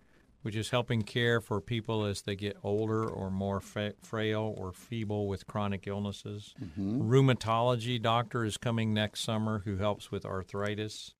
which 0.43 0.57
is 0.57 0.71
helping 0.71 1.03
care 1.03 1.41
for 1.41 1.61
people 1.61 2.05
as 2.05 2.23
they 2.23 2.35
get 2.35 2.57
older 2.63 3.07
or 3.09 3.31
more 3.31 3.61
fa- 3.61 3.95
frail 4.03 4.55
or 4.57 4.73
feeble 4.73 5.29
with 5.29 5.47
chronic 5.47 5.87
illnesses. 5.87 6.55
Mm-hmm. 6.63 7.03
Rheumatology 7.03 8.01
doctor 8.01 8.45
is 8.45 8.57
coming 8.57 8.95
next 8.95 9.21
summer 9.21 9.63
who 9.65 9.77
helps 9.77 10.11
with 10.11 10.25
arthritis. 10.25 11.15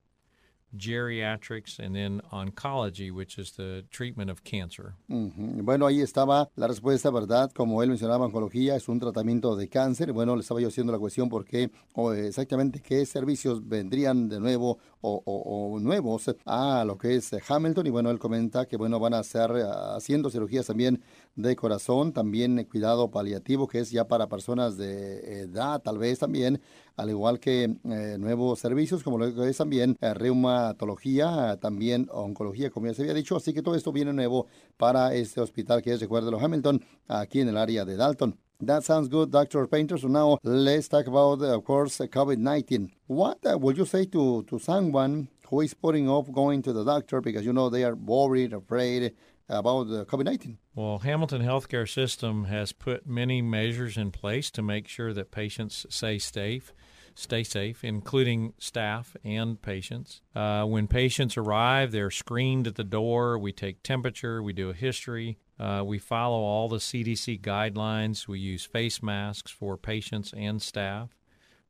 Geriatrics 0.75 1.79
and 1.79 1.95
then 1.95 2.21
oncology, 2.31 3.11
which 3.11 3.37
is 3.37 3.51
the 3.53 3.85
treatment 3.91 4.29
of 4.29 4.43
cancer. 4.43 4.95
Bueno, 5.07 5.87
ahí 5.87 6.01
estaba 6.01 6.49
la 6.55 6.67
respuesta, 6.67 7.09
¿verdad? 7.11 7.51
Como 7.53 7.83
él 7.83 7.89
mencionaba, 7.89 8.25
oncología 8.25 8.75
es 8.75 8.87
un 8.87 8.99
tratamiento 8.99 9.55
de 9.55 9.67
cáncer. 9.67 10.13
Bueno, 10.13 10.35
le 10.35 10.41
estaba 10.41 10.61
yo 10.61 10.67
haciendo 10.67 10.91
la 10.91 10.99
cuestión 10.99 11.29
porque 11.29 11.71
o 11.93 12.13
exactamente 12.13 12.81
qué 12.81 13.05
servicios 13.05 13.67
vendrían 13.67 14.29
de 14.29 14.39
nuevo 14.39 14.79
o, 15.01 15.77
nuevos 15.81 16.33
a 16.45 16.83
lo 16.85 16.97
que 16.97 17.15
es 17.15 17.35
Hamilton. 17.47 17.87
Y 17.87 17.89
bueno, 17.89 18.11
él 18.11 18.19
comenta 18.19 18.65
que 18.65 18.77
bueno, 18.77 18.99
van 18.99 19.13
a 19.13 19.21
estar 19.21 19.51
eh, 19.55 19.63
haciendo 19.95 20.29
cirugías 20.29 20.67
también 20.67 21.01
de 21.35 21.55
corazón, 21.55 22.13
también 22.13 22.63
cuidado 22.65 23.09
paliativo, 23.09 23.67
que 23.67 23.79
es 23.79 23.91
ya 23.91 24.07
para 24.07 24.27
personas 24.27 24.77
de 24.77 25.41
edad, 25.41 25.81
tal 25.81 25.97
vez 25.97 26.19
también, 26.19 26.61
al 26.97 27.09
igual 27.09 27.39
que 27.39 27.63
eh, 27.63 28.17
nuevos 28.19 28.59
servicios, 28.59 29.03
como 29.03 29.17
lo 29.17 29.33
que 29.33 29.49
es 29.49 29.57
también 29.57 29.97
eh, 30.01 30.13
reumatología, 30.13 31.57
también 31.61 32.07
oncología, 32.11 32.69
como 32.69 32.87
ya 32.87 32.93
se 32.93 33.03
había 33.03 33.13
dicho. 33.13 33.35
Así 33.35 33.53
que 33.53 33.61
todo 33.61 33.75
esto 33.75 33.91
viene 33.91 34.13
nuevo 34.13 34.47
para 34.77 35.13
este 35.13 35.41
hospital 35.41 35.81
que 35.81 35.93
es, 35.93 35.99
recuerdo, 35.99 36.37
Hamilton, 36.39 36.83
aquí 37.07 37.41
en 37.41 37.49
el 37.49 37.57
área 37.57 37.85
de 37.85 37.95
Dalton. 37.95 38.37
That 38.63 38.83
sounds 38.83 39.09
good, 39.09 39.29
Dr. 39.29 39.67
Painter. 39.67 39.97
So 39.97 40.07
now 40.07 40.37
let's 40.43 40.87
talk 40.87 41.07
about, 41.07 41.41
of 41.41 41.63
course, 41.63 41.97
COVID-19. 41.97 42.91
What 43.07 43.39
uh, 43.43 43.57
would 43.57 43.75
you 43.75 43.85
say 43.85 44.05
to, 44.05 44.43
to 44.43 44.59
someone 44.59 45.29
who 45.49 45.61
is 45.61 45.73
putting 45.73 46.07
off 46.07 46.31
going 46.31 46.61
to 46.61 46.71
the 46.71 46.83
doctor 46.83 47.21
because, 47.21 47.43
you 47.43 47.53
know, 47.53 47.69
they 47.69 47.83
are 47.83 47.95
worried, 47.95 48.53
afraid, 48.53 49.13
about 49.59 49.87
COVID 49.87 50.25
19? 50.25 50.57
Well, 50.75 50.99
Hamilton 50.99 51.41
Healthcare 51.41 51.91
System 51.91 52.45
has 52.45 52.71
put 52.71 53.05
many 53.05 53.41
measures 53.41 53.97
in 53.97 54.11
place 54.11 54.49
to 54.51 54.61
make 54.61 54.87
sure 54.87 55.13
that 55.13 55.31
patients 55.31 55.85
stay 55.89 56.17
safe 56.19 56.73
stay 57.15 57.43
safe, 57.43 57.83
including 57.83 58.53
staff 58.57 59.15
and 59.23 59.61
patients. 59.61 60.21
Uh, 60.35 60.63
when 60.63 60.87
patients 60.87 61.37
arrive, 61.37 61.91
they're 61.91 62.11
screened 62.11 62.67
at 62.67 62.75
the 62.75 62.83
door. 62.83 63.37
We 63.37 63.51
take 63.51 63.83
temperature, 63.83 64.41
we 64.41 64.53
do 64.53 64.69
a 64.69 64.73
history. 64.73 65.37
Uh, 65.59 65.83
we 65.85 65.99
follow 65.99 66.39
all 66.39 66.67
the 66.67 66.77
CDC 66.77 67.41
guidelines. 67.41 68.27
We 68.27 68.39
use 68.39 68.65
face 68.65 69.03
masks 69.03 69.51
for 69.51 69.77
patients 69.77 70.33
and 70.35 70.61
staff. 70.61 71.09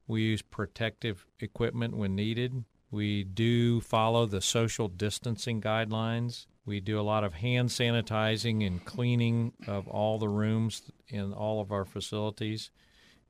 We 0.07 0.21
use 0.21 0.41
protective 0.41 1.25
equipment 1.39 1.97
when 1.97 2.15
needed. 2.15 2.63
We 2.89 3.23
do 3.23 3.81
follow 3.81 4.25
the 4.25 4.41
social 4.41 4.87
distancing 4.87 5.61
guidelines. 5.61 6.47
We 6.65 6.79
do 6.79 6.99
a 6.99 7.01
lot 7.01 7.23
of 7.23 7.33
hand 7.33 7.69
sanitizing 7.69 8.65
and 8.65 8.83
cleaning 8.85 9.53
of 9.67 9.87
all 9.87 10.19
the 10.19 10.29
rooms 10.29 10.91
in 11.07 11.33
all 11.33 11.59
of 11.59 11.71
our 11.71 11.85
facilities. 11.85 12.69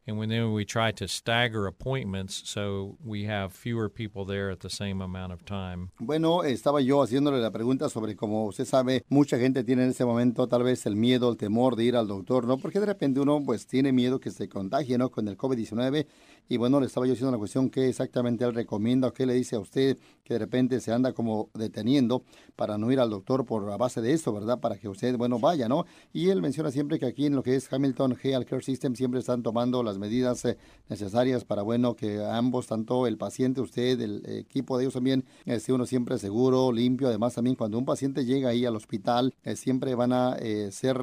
And 0.07 0.17
when 0.17 0.29
then 0.29 0.51
we 0.51 0.65
try 0.65 0.91
to 0.93 1.07
stagger 1.07 1.67
appointments 1.67 2.41
so 2.45 2.97
we 3.05 3.25
have 3.25 3.53
fewer 3.53 3.87
people 3.87 4.25
there 4.25 4.49
at 4.49 4.61
the 4.61 4.69
same 4.69 4.99
amount 4.99 5.31
of 5.31 5.45
time. 5.45 5.91
Bueno, 5.99 6.43
estaba 6.43 6.81
yo 6.81 7.03
haciéndole 7.03 7.39
la 7.39 7.51
pregunta 7.51 7.87
sobre 7.87 8.15
cómo 8.15 8.47
usted 8.47 8.65
sabe, 8.65 9.03
mucha 9.09 9.37
gente 9.37 9.63
tiene 9.63 9.83
en 9.83 9.91
ese 9.91 10.03
momento 10.03 10.47
tal 10.47 10.63
vez 10.63 10.87
el 10.87 10.95
miedo, 10.95 11.29
el 11.29 11.37
temor 11.37 11.75
de 11.75 11.83
ir 11.83 11.95
al 11.95 12.07
doctor, 12.07 12.47
¿no? 12.47 12.57
Porque 12.57 12.79
de 12.79 12.87
repente 12.87 13.19
uno 13.19 13.43
pues 13.45 13.67
tiene 13.67 13.91
miedo 13.91 14.19
que 14.19 14.31
se 14.31 14.49
contagie, 14.49 14.97
¿no? 14.97 15.11
Con 15.11 15.27
el 15.27 15.37
COVID-19 15.37 16.07
y 16.49 16.57
bueno, 16.57 16.79
le 16.79 16.87
estaba 16.87 17.07
yo 17.07 17.13
haciendo 17.13 17.31
la 17.31 17.37
cuestión 17.37 17.69
qué 17.69 17.87
exactamente 17.87 18.43
él 18.43 18.53
recomienda 18.53 19.11
qué 19.11 19.25
le 19.25 19.33
dice 19.33 19.55
a 19.55 19.59
usted 19.59 19.97
que 20.23 20.35
de 20.35 20.39
repente 20.39 20.79
se 20.79 20.91
anda 20.91 21.13
como 21.13 21.49
deteniendo 21.53 22.23
para 22.55 22.77
no 22.77 22.91
ir 22.91 22.99
al 22.99 23.09
doctor 23.09 23.45
por 23.45 23.63
la 23.67 23.77
base 23.77 24.01
de 24.01 24.13
eso, 24.13 24.33
¿verdad? 24.33 24.59
Para 24.59 24.77
que 24.77 24.87
usted, 24.87 25.17
bueno, 25.17 25.39
vaya, 25.39 25.67
¿no? 25.67 25.85
Y 26.13 26.29
él 26.29 26.41
menciona 26.41 26.71
siempre 26.71 26.99
que 26.99 27.05
aquí 27.05 27.25
en 27.25 27.35
lo 27.35 27.43
que 27.43 27.55
es 27.55 27.71
Hamilton 27.71 28.17
Health 28.21 28.47
Care 28.47 28.63
System 28.63 28.95
siempre 28.95 29.19
están 29.19 29.43
tomando 29.43 29.83
las 29.83 29.97
medidas 29.97 30.45
eh, 30.45 30.57
necesarias 30.89 31.43
para, 31.43 31.63
bueno, 31.63 31.95
que 31.95 32.23
ambos, 32.23 32.67
tanto 32.67 33.07
el 33.07 33.17
paciente, 33.17 33.61
usted, 33.61 33.99
el 33.99 34.23
equipo 34.25 34.77
de 34.77 34.83
ellos 34.83 34.93
también, 34.93 35.25
esté 35.45 35.73
uno 35.73 35.85
siempre 35.85 36.17
seguro, 36.17 36.71
limpio. 36.71 37.07
Además, 37.07 37.33
también 37.35 37.55
cuando 37.55 37.77
un 37.77 37.85
paciente 37.85 38.25
llega 38.25 38.49
ahí 38.49 38.65
al 38.65 38.75
hospital, 38.75 39.33
eh, 39.43 39.55
siempre 39.55 39.95
van 39.95 40.13
a 40.13 40.35
eh, 40.39 40.71
ser 40.71 40.97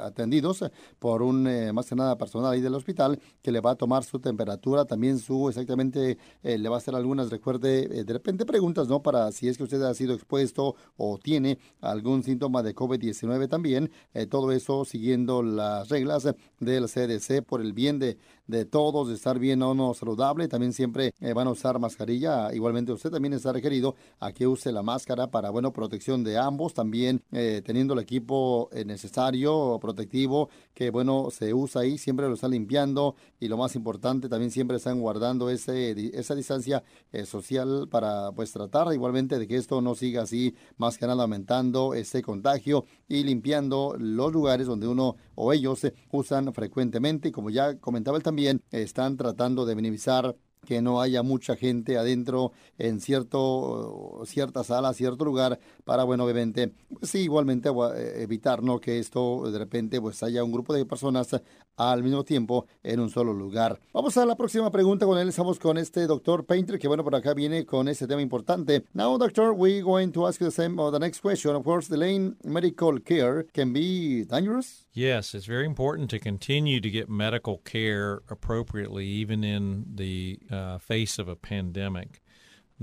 atendidos 0.00 0.64
por 0.98 1.22
un, 1.22 1.44
más 1.74 1.86
que 1.86 1.94
nada, 1.94 2.16
personal 2.16 2.52
ahí 2.52 2.60
del 2.60 2.74
hospital 2.74 3.20
que 3.42 3.52
le 3.52 3.60
va 3.60 3.72
a 3.72 3.74
tomar 3.76 4.04
su 4.04 4.18
temperatura, 4.18 4.73
también 4.84 5.18
su, 5.18 5.48
exactamente, 5.48 6.18
le 6.42 6.68
va 6.68 6.76
a 6.76 6.78
hacer 6.78 6.94
algunas, 6.94 7.30
recuerde, 7.30 8.04
de 8.04 8.12
repente 8.12 8.44
preguntas, 8.44 8.88
¿no? 8.88 9.02
Para 9.02 9.30
si 9.30 9.48
es 9.48 9.56
que 9.56 9.62
usted 9.62 9.80
ha 9.82 9.94
sido 9.94 10.14
expuesto 10.14 10.74
o 10.96 11.18
tiene 11.18 11.58
algún 11.80 12.22
síntoma 12.22 12.62
de 12.62 12.74
COVID-19 12.74 13.48
también, 13.48 13.90
todo 14.28 14.50
eso 14.52 14.84
siguiendo 14.84 15.42
las 15.42 15.88
reglas 15.88 16.28
del 16.58 16.86
CDC 16.86 17.42
por 17.46 17.60
el 17.60 17.72
bien 17.72 17.98
de, 17.98 18.18
de 18.46 18.64
todos, 18.64 19.08
de 19.08 19.14
estar 19.14 19.38
bien 19.38 19.62
o 19.62 19.74
no 19.74 19.94
saludable. 19.94 20.48
También 20.48 20.72
siempre 20.72 21.14
eh, 21.20 21.32
van 21.32 21.48
a 21.48 21.50
usar 21.50 21.78
mascarilla. 21.78 22.52
Igualmente 22.54 22.92
usted 22.92 23.10
también 23.10 23.32
está 23.34 23.52
requerido 23.52 23.94
a 24.20 24.32
que 24.32 24.46
use 24.46 24.72
la 24.72 24.82
máscara 24.82 25.30
para, 25.30 25.50
bueno, 25.50 25.72
protección 25.72 26.24
de 26.24 26.38
ambos. 26.38 26.74
También 26.74 27.22
eh, 27.32 27.62
teniendo 27.64 27.94
el 27.94 28.00
equipo 28.00 28.68
eh, 28.72 28.84
necesario, 28.84 29.78
protectivo, 29.80 30.48
que, 30.74 30.90
bueno, 30.90 31.28
se 31.30 31.54
usa 31.54 31.82
ahí. 31.82 31.98
Siempre 31.98 32.28
lo 32.28 32.34
está 32.34 32.48
limpiando 32.48 33.16
y 33.40 33.48
lo 33.48 33.56
más 33.56 33.74
importante, 33.76 34.28
también 34.28 34.50
siempre 34.50 34.76
están 34.76 35.00
guardando 35.00 35.50
ese, 35.50 35.90
esa 36.18 36.34
distancia 36.34 36.82
social 37.24 37.88
para, 37.90 38.32
pues, 38.32 38.52
tratar 38.52 38.92
igualmente 38.92 39.38
de 39.38 39.46
que 39.46 39.56
esto 39.56 39.80
no 39.80 39.94
siga 39.94 40.22
así, 40.22 40.54
más 40.76 40.98
que 40.98 41.06
nada 41.06 41.22
aumentando 41.22 41.94
ese 41.94 42.22
contagio 42.22 42.86
y 43.08 43.22
limpiando 43.22 43.96
los 43.98 44.32
lugares 44.32 44.66
donde 44.66 44.88
uno 44.88 45.16
o 45.34 45.52
ellos 45.52 45.80
usan 46.10 46.52
frecuentemente. 46.52 47.32
Como 47.32 47.50
ya 47.50 47.78
comentaba 47.78 48.16
él 48.16 48.22
también, 48.22 48.33
están 48.70 49.16
tratando 49.16 49.66
de 49.66 49.74
minimizar 49.74 50.36
que 50.64 50.82
no 50.82 51.00
haya 51.00 51.22
mucha 51.22 51.56
gente 51.56 51.96
adentro 51.96 52.52
en 52.78 53.00
cierto 53.00 54.22
cierta 54.26 54.64
sala, 54.64 54.92
cierto 54.94 55.24
lugar 55.24 55.60
para 55.84 56.04
bueno 56.04 56.24
obviamente 56.24 56.72
pues 56.88 57.10
sí 57.10 57.18
igualmente 57.20 57.68
eh, 57.68 58.22
evitar 58.22 58.62
no 58.62 58.80
que 58.80 58.98
esto 58.98 59.50
de 59.50 59.58
repente 59.58 60.00
pues 60.00 60.22
haya 60.22 60.42
un 60.42 60.52
grupo 60.52 60.74
de 60.74 60.84
personas 60.84 61.40
al 61.76 62.02
mismo 62.02 62.24
tiempo 62.24 62.66
en 62.82 63.00
un 63.00 63.10
solo 63.10 63.32
lugar. 63.32 63.80
Vamos 63.92 64.16
a 64.16 64.26
la 64.26 64.36
próxima 64.36 64.70
pregunta 64.70 65.06
con 65.06 65.18
él 65.18 65.28
estamos 65.28 65.58
con 65.58 65.76
este 65.78 66.06
doctor 66.06 66.44
Painter 66.44 66.78
que 66.78 66.88
bueno 66.88 67.04
por 67.04 67.14
acá 67.14 67.34
viene 67.34 67.64
con 67.64 67.88
este 67.88 68.06
tema 68.06 68.22
importante. 68.22 68.84
Now 68.94 69.16
doctor 69.18 69.52
we 69.52 69.80
going 69.80 70.10
to 70.12 70.26
ask 70.26 70.40
you 70.40 70.46
the 70.46 70.52
same 70.52 70.80
or 70.80 70.90
the 70.90 70.98
next 70.98 71.20
question 71.20 71.54
of 71.54 71.64
course 71.64 71.88
delaying 71.88 72.36
medical 72.44 73.00
care 73.00 73.46
can 73.52 73.72
be 73.72 74.24
dangerous. 74.24 74.83
Yes, 74.94 75.34
it's 75.34 75.46
very 75.46 75.66
important 75.66 76.08
to 76.10 76.20
continue 76.20 76.80
to 76.80 76.88
get 76.88 77.08
medical 77.08 77.58
care 77.58 78.22
appropriately 78.30 79.04
even 79.06 79.42
in 79.42 79.86
the 79.92 80.38
uh, 80.50 80.78
face 80.78 81.18
of 81.18 81.26
a 81.26 81.34
pandemic. 81.34 82.22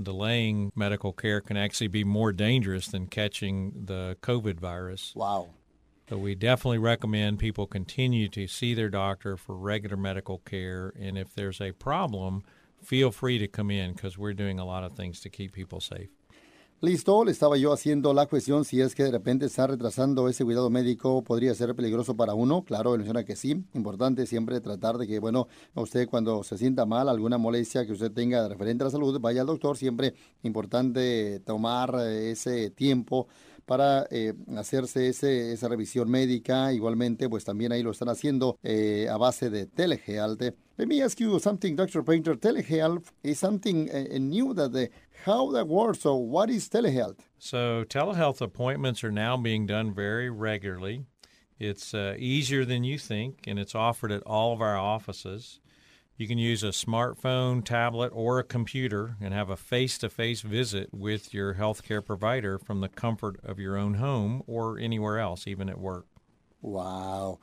Delaying 0.00 0.72
medical 0.76 1.14
care 1.14 1.40
can 1.40 1.56
actually 1.56 1.88
be 1.88 2.04
more 2.04 2.30
dangerous 2.32 2.88
than 2.88 3.06
catching 3.06 3.86
the 3.86 4.18
COVID 4.20 4.60
virus. 4.60 5.14
Wow. 5.16 5.48
So 6.10 6.18
we 6.18 6.34
definitely 6.34 6.78
recommend 6.78 7.38
people 7.38 7.66
continue 7.66 8.28
to 8.28 8.46
see 8.46 8.74
their 8.74 8.90
doctor 8.90 9.38
for 9.38 9.56
regular 9.56 9.96
medical 9.96 10.38
care. 10.38 10.92
And 11.00 11.16
if 11.16 11.34
there's 11.34 11.62
a 11.62 11.72
problem, 11.72 12.42
feel 12.82 13.10
free 13.10 13.38
to 13.38 13.48
come 13.48 13.70
in 13.70 13.94
because 13.94 14.18
we're 14.18 14.34
doing 14.34 14.58
a 14.58 14.66
lot 14.66 14.84
of 14.84 14.92
things 14.92 15.20
to 15.20 15.30
keep 15.30 15.52
people 15.52 15.80
safe. 15.80 16.10
Listo, 16.84 17.24
le 17.24 17.30
estaba 17.30 17.56
yo 17.56 17.72
haciendo 17.72 18.12
la 18.12 18.26
cuestión 18.26 18.64
si 18.64 18.80
es 18.80 18.96
que 18.96 19.04
de 19.04 19.12
repente 19.12 19.46
está 19.46 19.68
retrasando 19.68 20.28
ese 20.28 20.42
cuidado 20.42 20.68
médico, 20.68 21.22
podría 21.22 21.54
ser 21.54 21.76
peligroso 21.76 22.16
para 22.16 22.34
uno. 22.34 22.64
Claro, 22.64 22.94
él 22.94 22.98
menciona 22.98 23.24
que 23.24 23.36
sí. 23.36 23.64
Importante 23.72 24.26
siempre 24.26 24.60
tratar 24.60 24.98
de 24.98 25.06
que, 25.06 25.20
bueno, 25.20 25.46
usted 25.76 26.08
cuando 26.08 26.42
se 26.42 26.58
sienta 26.58 26.84
mal, 26.84 27.08
alguna 27.08 27.38
molestia 27.38 27.86
que 27.86 27.92
usted 27.92 28.10
tenga 28.10 28.48
referente 28.48 28.82
a 28.82 28.86
la 28.86 28.90
salud, 28.90 29.20
vaya 29.20 29.42
al 29.42 29.46
doctor. 29.46 29.76
Siempre 29.76 30.14
importante 30.42 31.38
tomar 31.46 31.94
ese 32.04 32.70
tiempo 32.70 33.28
para 33.66 34.06
eh, 34.10 34.34
hacerse 34.56 35.08
ese, 35.08 35.52
esa 35.52 35.68
revisión 35.68 36.10
médica. 36.10 36.72
Igualmente, 36.72 37.28
pues 37.28 37.44
también 37.44 37.72
ahí 37.72 37.82
lo 37.82 37.90
están 37.90 38.08
haciendo 38.08 38.58
eh, 38.62 39.08
a 39.10 39.16
base 39.16 39.50
de 39.50 39.66
telehealth. 39.66 40.42
Let 40.78 40.88
me 40.88 41.02
ask 41.02 41.20
you 41.20 41.38
something, 41.38 41.76
Dr. 41.76 42.02
Painter. 42.02 42.34
Telehealth 42.34 43.12
is 43.22 43.38
something 43.38 43.90
uh, 43.90 44.18
new 44.18 44.54
that 44.54 44.72
the, 44.72 44.90
how 45.26 45.50
that 45.52 45.68
works. 45.68 46.00
So, 46.00 46.16
what 46.16 46.50
is 46.50 46.68
telehealth? 46.68 47.18
So, 47.38 47.84
telehealth 47.84 48.40
appointments 48.40 49.04
are 49.04 49.12
now 49.12 49.36
being 49.36 49.66
done 49.66 49.94
very 49.94 50.30
regularly. 50.30 51.04
It's 51.58 51.94
uh, 51.94 52.16
easier 52.18 52.64
than 52.64 52.82
you 52.82 52.98
think, 52.98 53.46
and 53.46 53.58
it's 53.58 53.74
offered 53.74 54.10
at 54.10 54.22
all 54.24 54.52
of 54.52 54.60
our 54.60 54.76
offices. 54.76 55.60
You 56.22 56.28
can 56.28 56.38
use 56.38 56.62
a 56.62 56.68
smartphone, 56.68 57.64
tablet, 57.64 58.12
or 58.14 58.38
a 58.38 58.44
computer 58.44 59.16
and 59.20 59.34
have 59.34 59.50
a 59.50 59.56
face 59.56 59.98
to 59.98 60.08
face 60.08 60.40
visit 60.42 60.88
with 60.92 61.34
your 61.34 61.54
healthcare 61.54 62.00
provider 62.00 62.60
from 62.60 62.80
the 62.80 62.88
comfort 62.88 63.40
of 63.42 63.58
your 63.58 63.76
own 63.76 63.94
home 63.94 64.44
or 64.46 64.78
anywhere 64.78 65.18
else, 65.18 65.48
even 65.48 65.68
at 65.68 65.80
work. 65.80 66.06
Wow. 66.60 67.40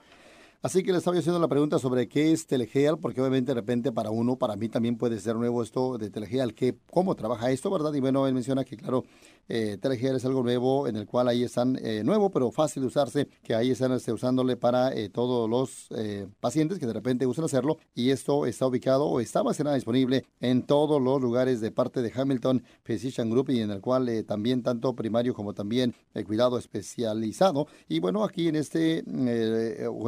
Así 0.63 0.81
que 0.81 0.93
le 0.93 0.99
estaba 0.99 1.17
haciendo 1.17 1.39
la 1.39 1.49
pregunta 1.49 1.77
sobre 1.77 2.07
qué 2.07 2.31
es 2.31 2.47
Telehealth, 2.47 3.01
porque 3.01 3.19
obviamente 3.19 3.51
de 3.53 3.55
repente 3.55 3.91
para 3.91 4.11
uno, 4.11 4.37
para 4.37 4.55
mí 4.55 4.69
también 4.69 4.97
puede 4.97 5.19
ser 5.19 5.35
nuevo 5.35 5.61
esto 5.61 5.97
de 5.97 6.09
Telegeal, 6.09 6.53
que, 6.53 6.77
cómo 6.89 7.15
trabaja 7.15 7.51
esto, 7.51 7.69
¿verdad? 7.69 7.93
Y 7.93 7.99
bueno, 7.99 8.27
él 8.27 8.33
menciona 8.33 8.63
que, 8.63 8.77
claro, 8.77 9.03
eh, 9.49 9.77
Telegeal 9.81 10.15
es 10.15 10.25
algo 10.25 10.43
nuevo 10.43 10.88
en 10.88 10.95
el 10.95 11.07
cual 11.07 11.27
ahí 11.27 11.43
están, 11.43 11.77
eh, 11.81 12.03
nuevo, 12.03 12.29
pero 12.29 12.51
fácil 12.51 12.81
de 12.81 12.88
usarse, 12.88 13.27
que 13.43 13.55
ahí 13.55 13.71
están 13.71 13.91
este, 13.91 14.13
usándole 14.13 14.55
para 14.55 14.93
eh, 14.93 15.09
todos 15.09 15.49
los 15.49 15.88
eh, 15.97 16.27
pacientes 16.39 16.79
que 16.79 16.85
de 16.85 16.93
repente 16.93 17.25
usan 17.25 17.45
hacerlo. 17.45 17.79
Y 17.95 18.12
esto 18.12 18.45
está 18.45 18.67
ubicado 18.67 19.07
o 19.07 19.19
está 19.19 19.43
que 19.49 19.63
nada 19.63 19.75
disponible 19.75 20.25
en 20.39 20.63
todos 20.63 21.01
los 21.01 21.19
lugares 21.19 21.59
de 21.59 21.71
parte 21.71 22.01
de 22.01 22.12
Hamilton 22.13 22.63
Physician 22.83 23.29
Group 23.31 23.49
y 23.49 23.62
en 23.62 23.71
el 23.71 23.81
cual 23.81 24.23
también 24.27 24.62
tanto 24.62 24.95
primario 24.95 25.33
como 25.33 25.53
también 25.53 25.95
el 26.13 26.25
cuidado 26.25 26.57
especializado. 26.57 27.67
Y 27.88 27.99
bueno, 27.99 28.23
aquí 28.23 28.47
en 28.47 28.55
este, 28.55 28.99
en 28.99 29.27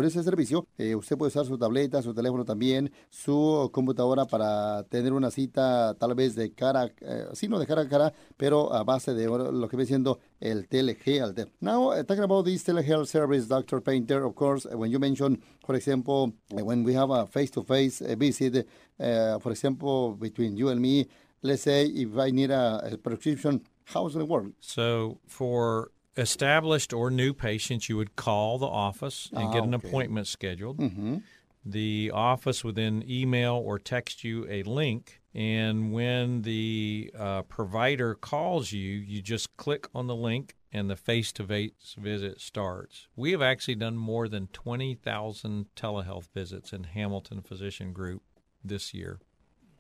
este 0.06 0.22
servicio, 0.22 0.68
usted 0.96 1.18
puede 1.18 1.30
usar 1.30 1.46
su 1.46 1.58
tableta, 1.58 2.04
su 2.04 2.14
teléfono 2.14 2.46
también, 2.46 2.92
su 3.10 3.70
computadora 3.74 4.26
para 4.26 4.84
tener 4.84 5.14
una 5.14 5.32
cita 5.32 5.96
tal 5.96 6.14
vez 6.14 6.36
de 6.36 6.54
cara, 6.54 6.94
sí, 7.34 7.48
no 7.48 7.58
de 7.58 7.66
cara 7.66 7.82
a 7.82 7.90
cara, 7.90 8.14
pero 8.38 8.74
a 8.74 8.84
base 8.84 9.14
de 9.14 9.28
lo 9.38 9.68
que 9.68 9.86
siendo 9.86 10.20
el 10.40 10.68
telehealth. 10.68 11.46
Now, 11.62 11.90
uh, 11.90 12.04
talking 12.04 12.24
about 12.24 12.46
this 12.46 12.64
telehealth 12.64 13.08
service, 13.08 13.48
Dr. 13.48 13.82
Painter, 13.82 14.26
of 14.26 14.36
course, 14.36 14.66
when 14.66 14.92
you 14.92 15.00
mention, 15.00 15.42
for 15.66 15.76
example, 15.76 16.34
when 16.50 16.84
we 16.84 16.94
have 16.94 17.10
a 17.10 17.26
face-to-face 17.26 18.02
-face 18.02 18.18
visit, 18.18 18.68
uh, 19.00 19.40
for 19.40 19.52
example, 19.52 20.16
between 20.16 20.58
you 20.58 20.70
and 20.70 20.80
me, 20.80 21.08
let's 21.42 21.64
say 21.64 21.86
if 21.86 22.18
I 22.18 22.32
need 22.32 22.52
a, 22.52 22.92
a 22.94 22.98
prescription, 22.98 23.62
how 23.86 24.08
does 24.08 24.16
it 24.16 24.28
work? 24.28 24.52
So 24.60 25.20
for 25.28 25.92
established 26.18 26.94
or 26.94 27.10
new 27.10 27.34
patients, 27.34 27.90
you 27.90 27.98
would 27.98 28.16
call 28.16 28.58
the 28.58 28.68
office 28.68 29.30
and 29.34 29.46
ah, 29.46 29.54
get 29.54 29.64
an 29.64 29.76
okay. 29.76 29.88
appointment 29.88 30.28
scheduled. 30.28 30.78
Mm-hmm. 30.78 31.18
The 31.66 32.12
office 32.14 32.64
would 32.64 32.76
then 32.76 33.04
email 33.08 33.56
or 33.56 33.80
text 33.80 34.24
you 34.24 34.48
a 34.50 34.64
link. 34.64 35.21
And 35.34 35.94
when 35.94 36.42
the 36.42 37.12
uh, 37.18 37.44
provider 37.44 38.16
calls 38.16 38.72
you, 38.74 38.92
you 38.92 39.22
just 39.22 39.56
click 39.56 39.88
on 39.96 40.08
the 40.08 40.16
link 40.16 40.56
and 40.74 40.90
the 40.90 40.96
face 40.96 41.32
to 41.34 41.46
face 41.46 41.96
visit 41.98 42.42
starts. 42.42 43.08
We 43.16 43.32
have 43.32 43.42
actually 43.42 43.76
done 43.76 43.98
more 43.98 44.28
than 44.28 44.48
20,000 44.48 45.66
telehealth 45.76 46.28
visits 46.34 46.74
in 46.74 46.84
Hamilton 46.86 47.42
Physician 47.42 47.94
Group 47.94 48.24
this 48.64 48.94
year. 48.94 49.20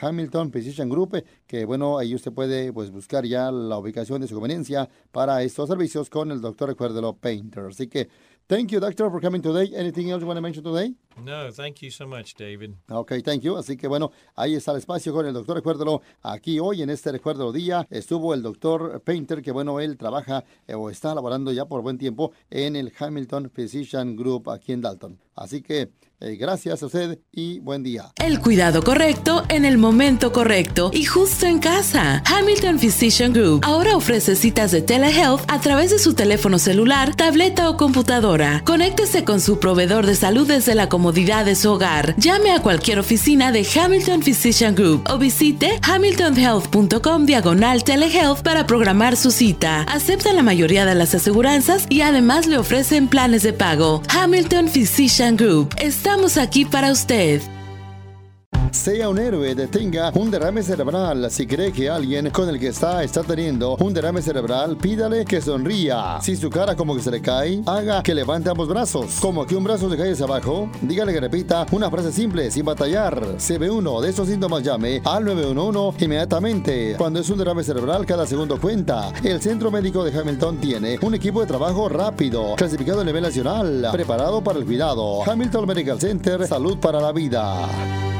Hamilton 0.00 0.50
Physician 0.50 0.88
Group, 0.88 1.24
que 1.46 1.64
bueno, 1.64 1.98
ahí 1.98 2.14
usted 2.14 2.32
puede 2.32 2.72
pues 2.72 2.90
buscar 2.90 3.26
ya 3.26 3.50
la 3.50 3.78
ubicación 3.78 4.20
de 4.20 4.28
su 4.28 4.34
conveniencia 4.34 4.88
para 5.10 5.42
estos 5.42 5.68
servicios 5.68 6.08
el 6.30 6.40
doctor 6.40 6.70
Painter. 7.14 7.66
Así 7.66 7.88
que, 7.88 8.08
thank 8.46 8.70
you, 8.70 8.80
doctor, 8.80 9.10
for 9.10 9.20
coming 9.20 9.42
today. 9.42 9.74
Anything 9.74 10.10
else 10.10 10.20
you 10.20 10.26
want 10.26 10.36
to 10.36 10.42
mention 10.42 10.62
today? 10.62 10.94
No, 11.16 11.52
thank 11.52 11.76
you 11.80 11.90
so 11.90 12.06
much, 12.06 12.34
David. 12.36 12.70
Ok, 12.88 13.14
thank 13.24 13.42
you. 13.42 13.56
Así 13.56 13.76
que 13.76 13.86
bueno, 13.86 14.12
ahí 14.34 14.54
está 14.54 14.72
el 14.72 14.78
espacio 14.78 15.12
con 15.12 15.26
el 15.26 15.32
doctor 15.32 15.56
Recuérdelo. 15.56 16.02
Aquí 16.22 16.58
hoy 16.58 16.82
en 16.82 16.90
este 16.90 17.12
Recuérdelo 17.12 17.52
Día 17.52 17.86
estuvo 17.90 18.34
el 18.34 18.42
doctor 18.42 19.00
Painter, 19.02 19.42
que 19.42 19.52
bueno, 19.52 19.80
él 19.80 19.96
trabaja 19.96 20.44
eh, 20.66 20.74
o 20.74 20.90
está 20.90 21.14
laborando 21.14 21.52
ya 21.52 21.66
por 21.66 21.82
buen 21.82 21.98
tiempo 21.98 22.32
en 22.50 22.76
el 22.76 22.92
Hamilton 22.98 23.50
Physician 23.50 24.16
Group 24.16 24.50
aquí 24.50 24.72
en 24.72 24.80
Dalton. 24.80 25.18
Así 25.34 25.62
que 25.62 25.90
eh, 26.20 26.36
gracias 26.36 26.82
a 26.82 26.86
usted 26.86 27.18
y 27.32 27.58
buen 27.58 27.82
día. 27.82 28.12
El 28.22 28.38
cuidado 28.38 28.84
correcto 28.84 29.42
en 29.48 29.64
el 29.64 29.76
momento 29.76 30.30
correcto 30.30 30.90
y 30.92 31.04
justo 31.04 31.46
en 31.46 31.58
casa. 31.58 32.22
Hamilton 32.26 32.78
Physician 32.78 33.32
Group 33.32 33.62
ahora 33.64 33.96
ofrece 33.96 34.36
citas 34.36 34.70
de 34.70 34.82
telehealth 34.82 35.42
a 35.48 35.60
través 35.60 35.90
de 35.90 35.98
su 35.98 36.14
teléfono 36.14 36.60
celular, 36.60 37.16
tableta 37.16 37.68
o 37.68 37.76
computadora. 37.76 38.62
Conéctese 38.64 39.24
con 39.24 39.40
su 39.40 39.58
proveedor 39.58 40.06
de 40.06 40.14
salud 40.14 40.46
desde 40.46 40.76
la 40.76 40.88
comodidad 41.02 41.44
de 41.44 41.56
su 41.56 41.68
hogar. 41.68 42.14
Llame 42.16 42.52
a 42.52 42.60
cualquier 42.60 43.00
oficina 43.00 43.50
de 43.50 43.66
Hamilton 43.66 44.22
Physician 44.22 44.76
Group 44.76 45.02
o 45.10 45.18
visite 45.18 45.80
hamiltonhealth.com 45.82 47.26
diagonal 47.26 47.82
telehealth 47.82 48.42
para 48.42 48.68
programar 48.68 49.16
su 49.16 49.32
cita. 49.32 49.82
Aceptan 49.88 50.36
la 50.36 50.44
mayoría 50.44 50.86
de 50.86 50.94
las 50.94 51.12
aseguranzas 51.12 51.86
y 51.88 52.02
además 52.02 52.46
le 52.46 52.56
ofrecen 52.56 53.08
planes 53.08 53.42
de 53.42 53.52
pago. 53.52 54.00
Hamilton 54.10 54.68
Physician 54.68 55.36
Group. 55.36 55.74
Estamos 55.76 56.36
aquí 56.36 56.64
para 56.64 56.92
usted. 56.92 57.42
Sea 58.72 59.10
un 59.10 59.18
héroe, 59.18 59.54
detenga 59.54 60.10
un 60.14 60.30
derrame 60.30 60.62
cerebral. 60.62 61.30
Si 61.30 61.46
cree 61.46 61.70
que 61.70 61.90
alguien 61.90 62.30
con 62.30 62.48
el 62.48 62.58
que 62.58 62.68
está 62.68 63.04
está 63.04 63.22
teniendo 63.22 63.76
un 63.76 63.92
derrame 63.92 64.22
cerebral, 64.22 64.78
pídale 64.78 65.26
que 65.26 65.42
sonría. 65.42 66.18
Si 66.22 66.34
su 66.36 66.48
cara 66.48 66.74
como 66.74 66.96
que 66.96 67.02
se 67.02 67.10
le 67.10 67.20
cae, 67.20 67.62
haga 67.66 68.02
que 68.02 68.14
levante 68.14 68.48
ambos 68.48 68.68
brazos. 68.68 69.18
Como 69.20 69.46
que 69.46 69.54
un 69.54 69.62
brazo 69.62 69.90
se 69.90 69.96
cae 69.98 70.12
hacia 70.12 70.24
abajo, 70.24 70.70
dígale 70.80 71.12
que 71.12 71.20
repita 71.20 71.66
una 71.70 71.90
frase 71.90 72.12
simple, 72.12 72.50
sin 72.50 72.64
batallar. 72.64 73.34
Si 73.36 73.58
ve 73.58 73.70
uno 73.70 74.00
de 74.00 74.08
estos 74.08 74.28
síntomas, 74.28 74.62
llame 74.62 75.02
al 75.04 75.26
911 75.26 76.04
inmediatamente. 76.04 76.94
Cuando 76.96 77.20
es 77.20 77.28
un 77.28 77.38
derrame 77.38 77.62
cerebral, 77.62 78.06
cada 78.06 78.26
segundo 78.26 78.58
cuenta. 78.58 79.12
El 79.22 79.40
Centro 79.42 79.70
Médico 79.70 80.02
de 80.02 80.18
Hamilton 80.18 80.56
tiene 80.56 80.98
un 81.02 81.14
equipo 81.14 81.40
de 81.40 81.46
trabajo 81.46 81.90
rápido, 81.90 82.56
clasificado 82.56 83.02
a 83.02 83.04
nivel 83.04 83.22
nacional, 83.22 83.86
preparado 83.92 84.42
para 84.42 84.58
el 84.58 84.64
cuidado. 84.64 85.22
Hamilton 85.30 85.66
Medical 85.66 86.00
Center, 86.00 86.46
salud 86.46 86.78
para 86.78 87.00
la 87.00 87.12
vida. 87.12 88.11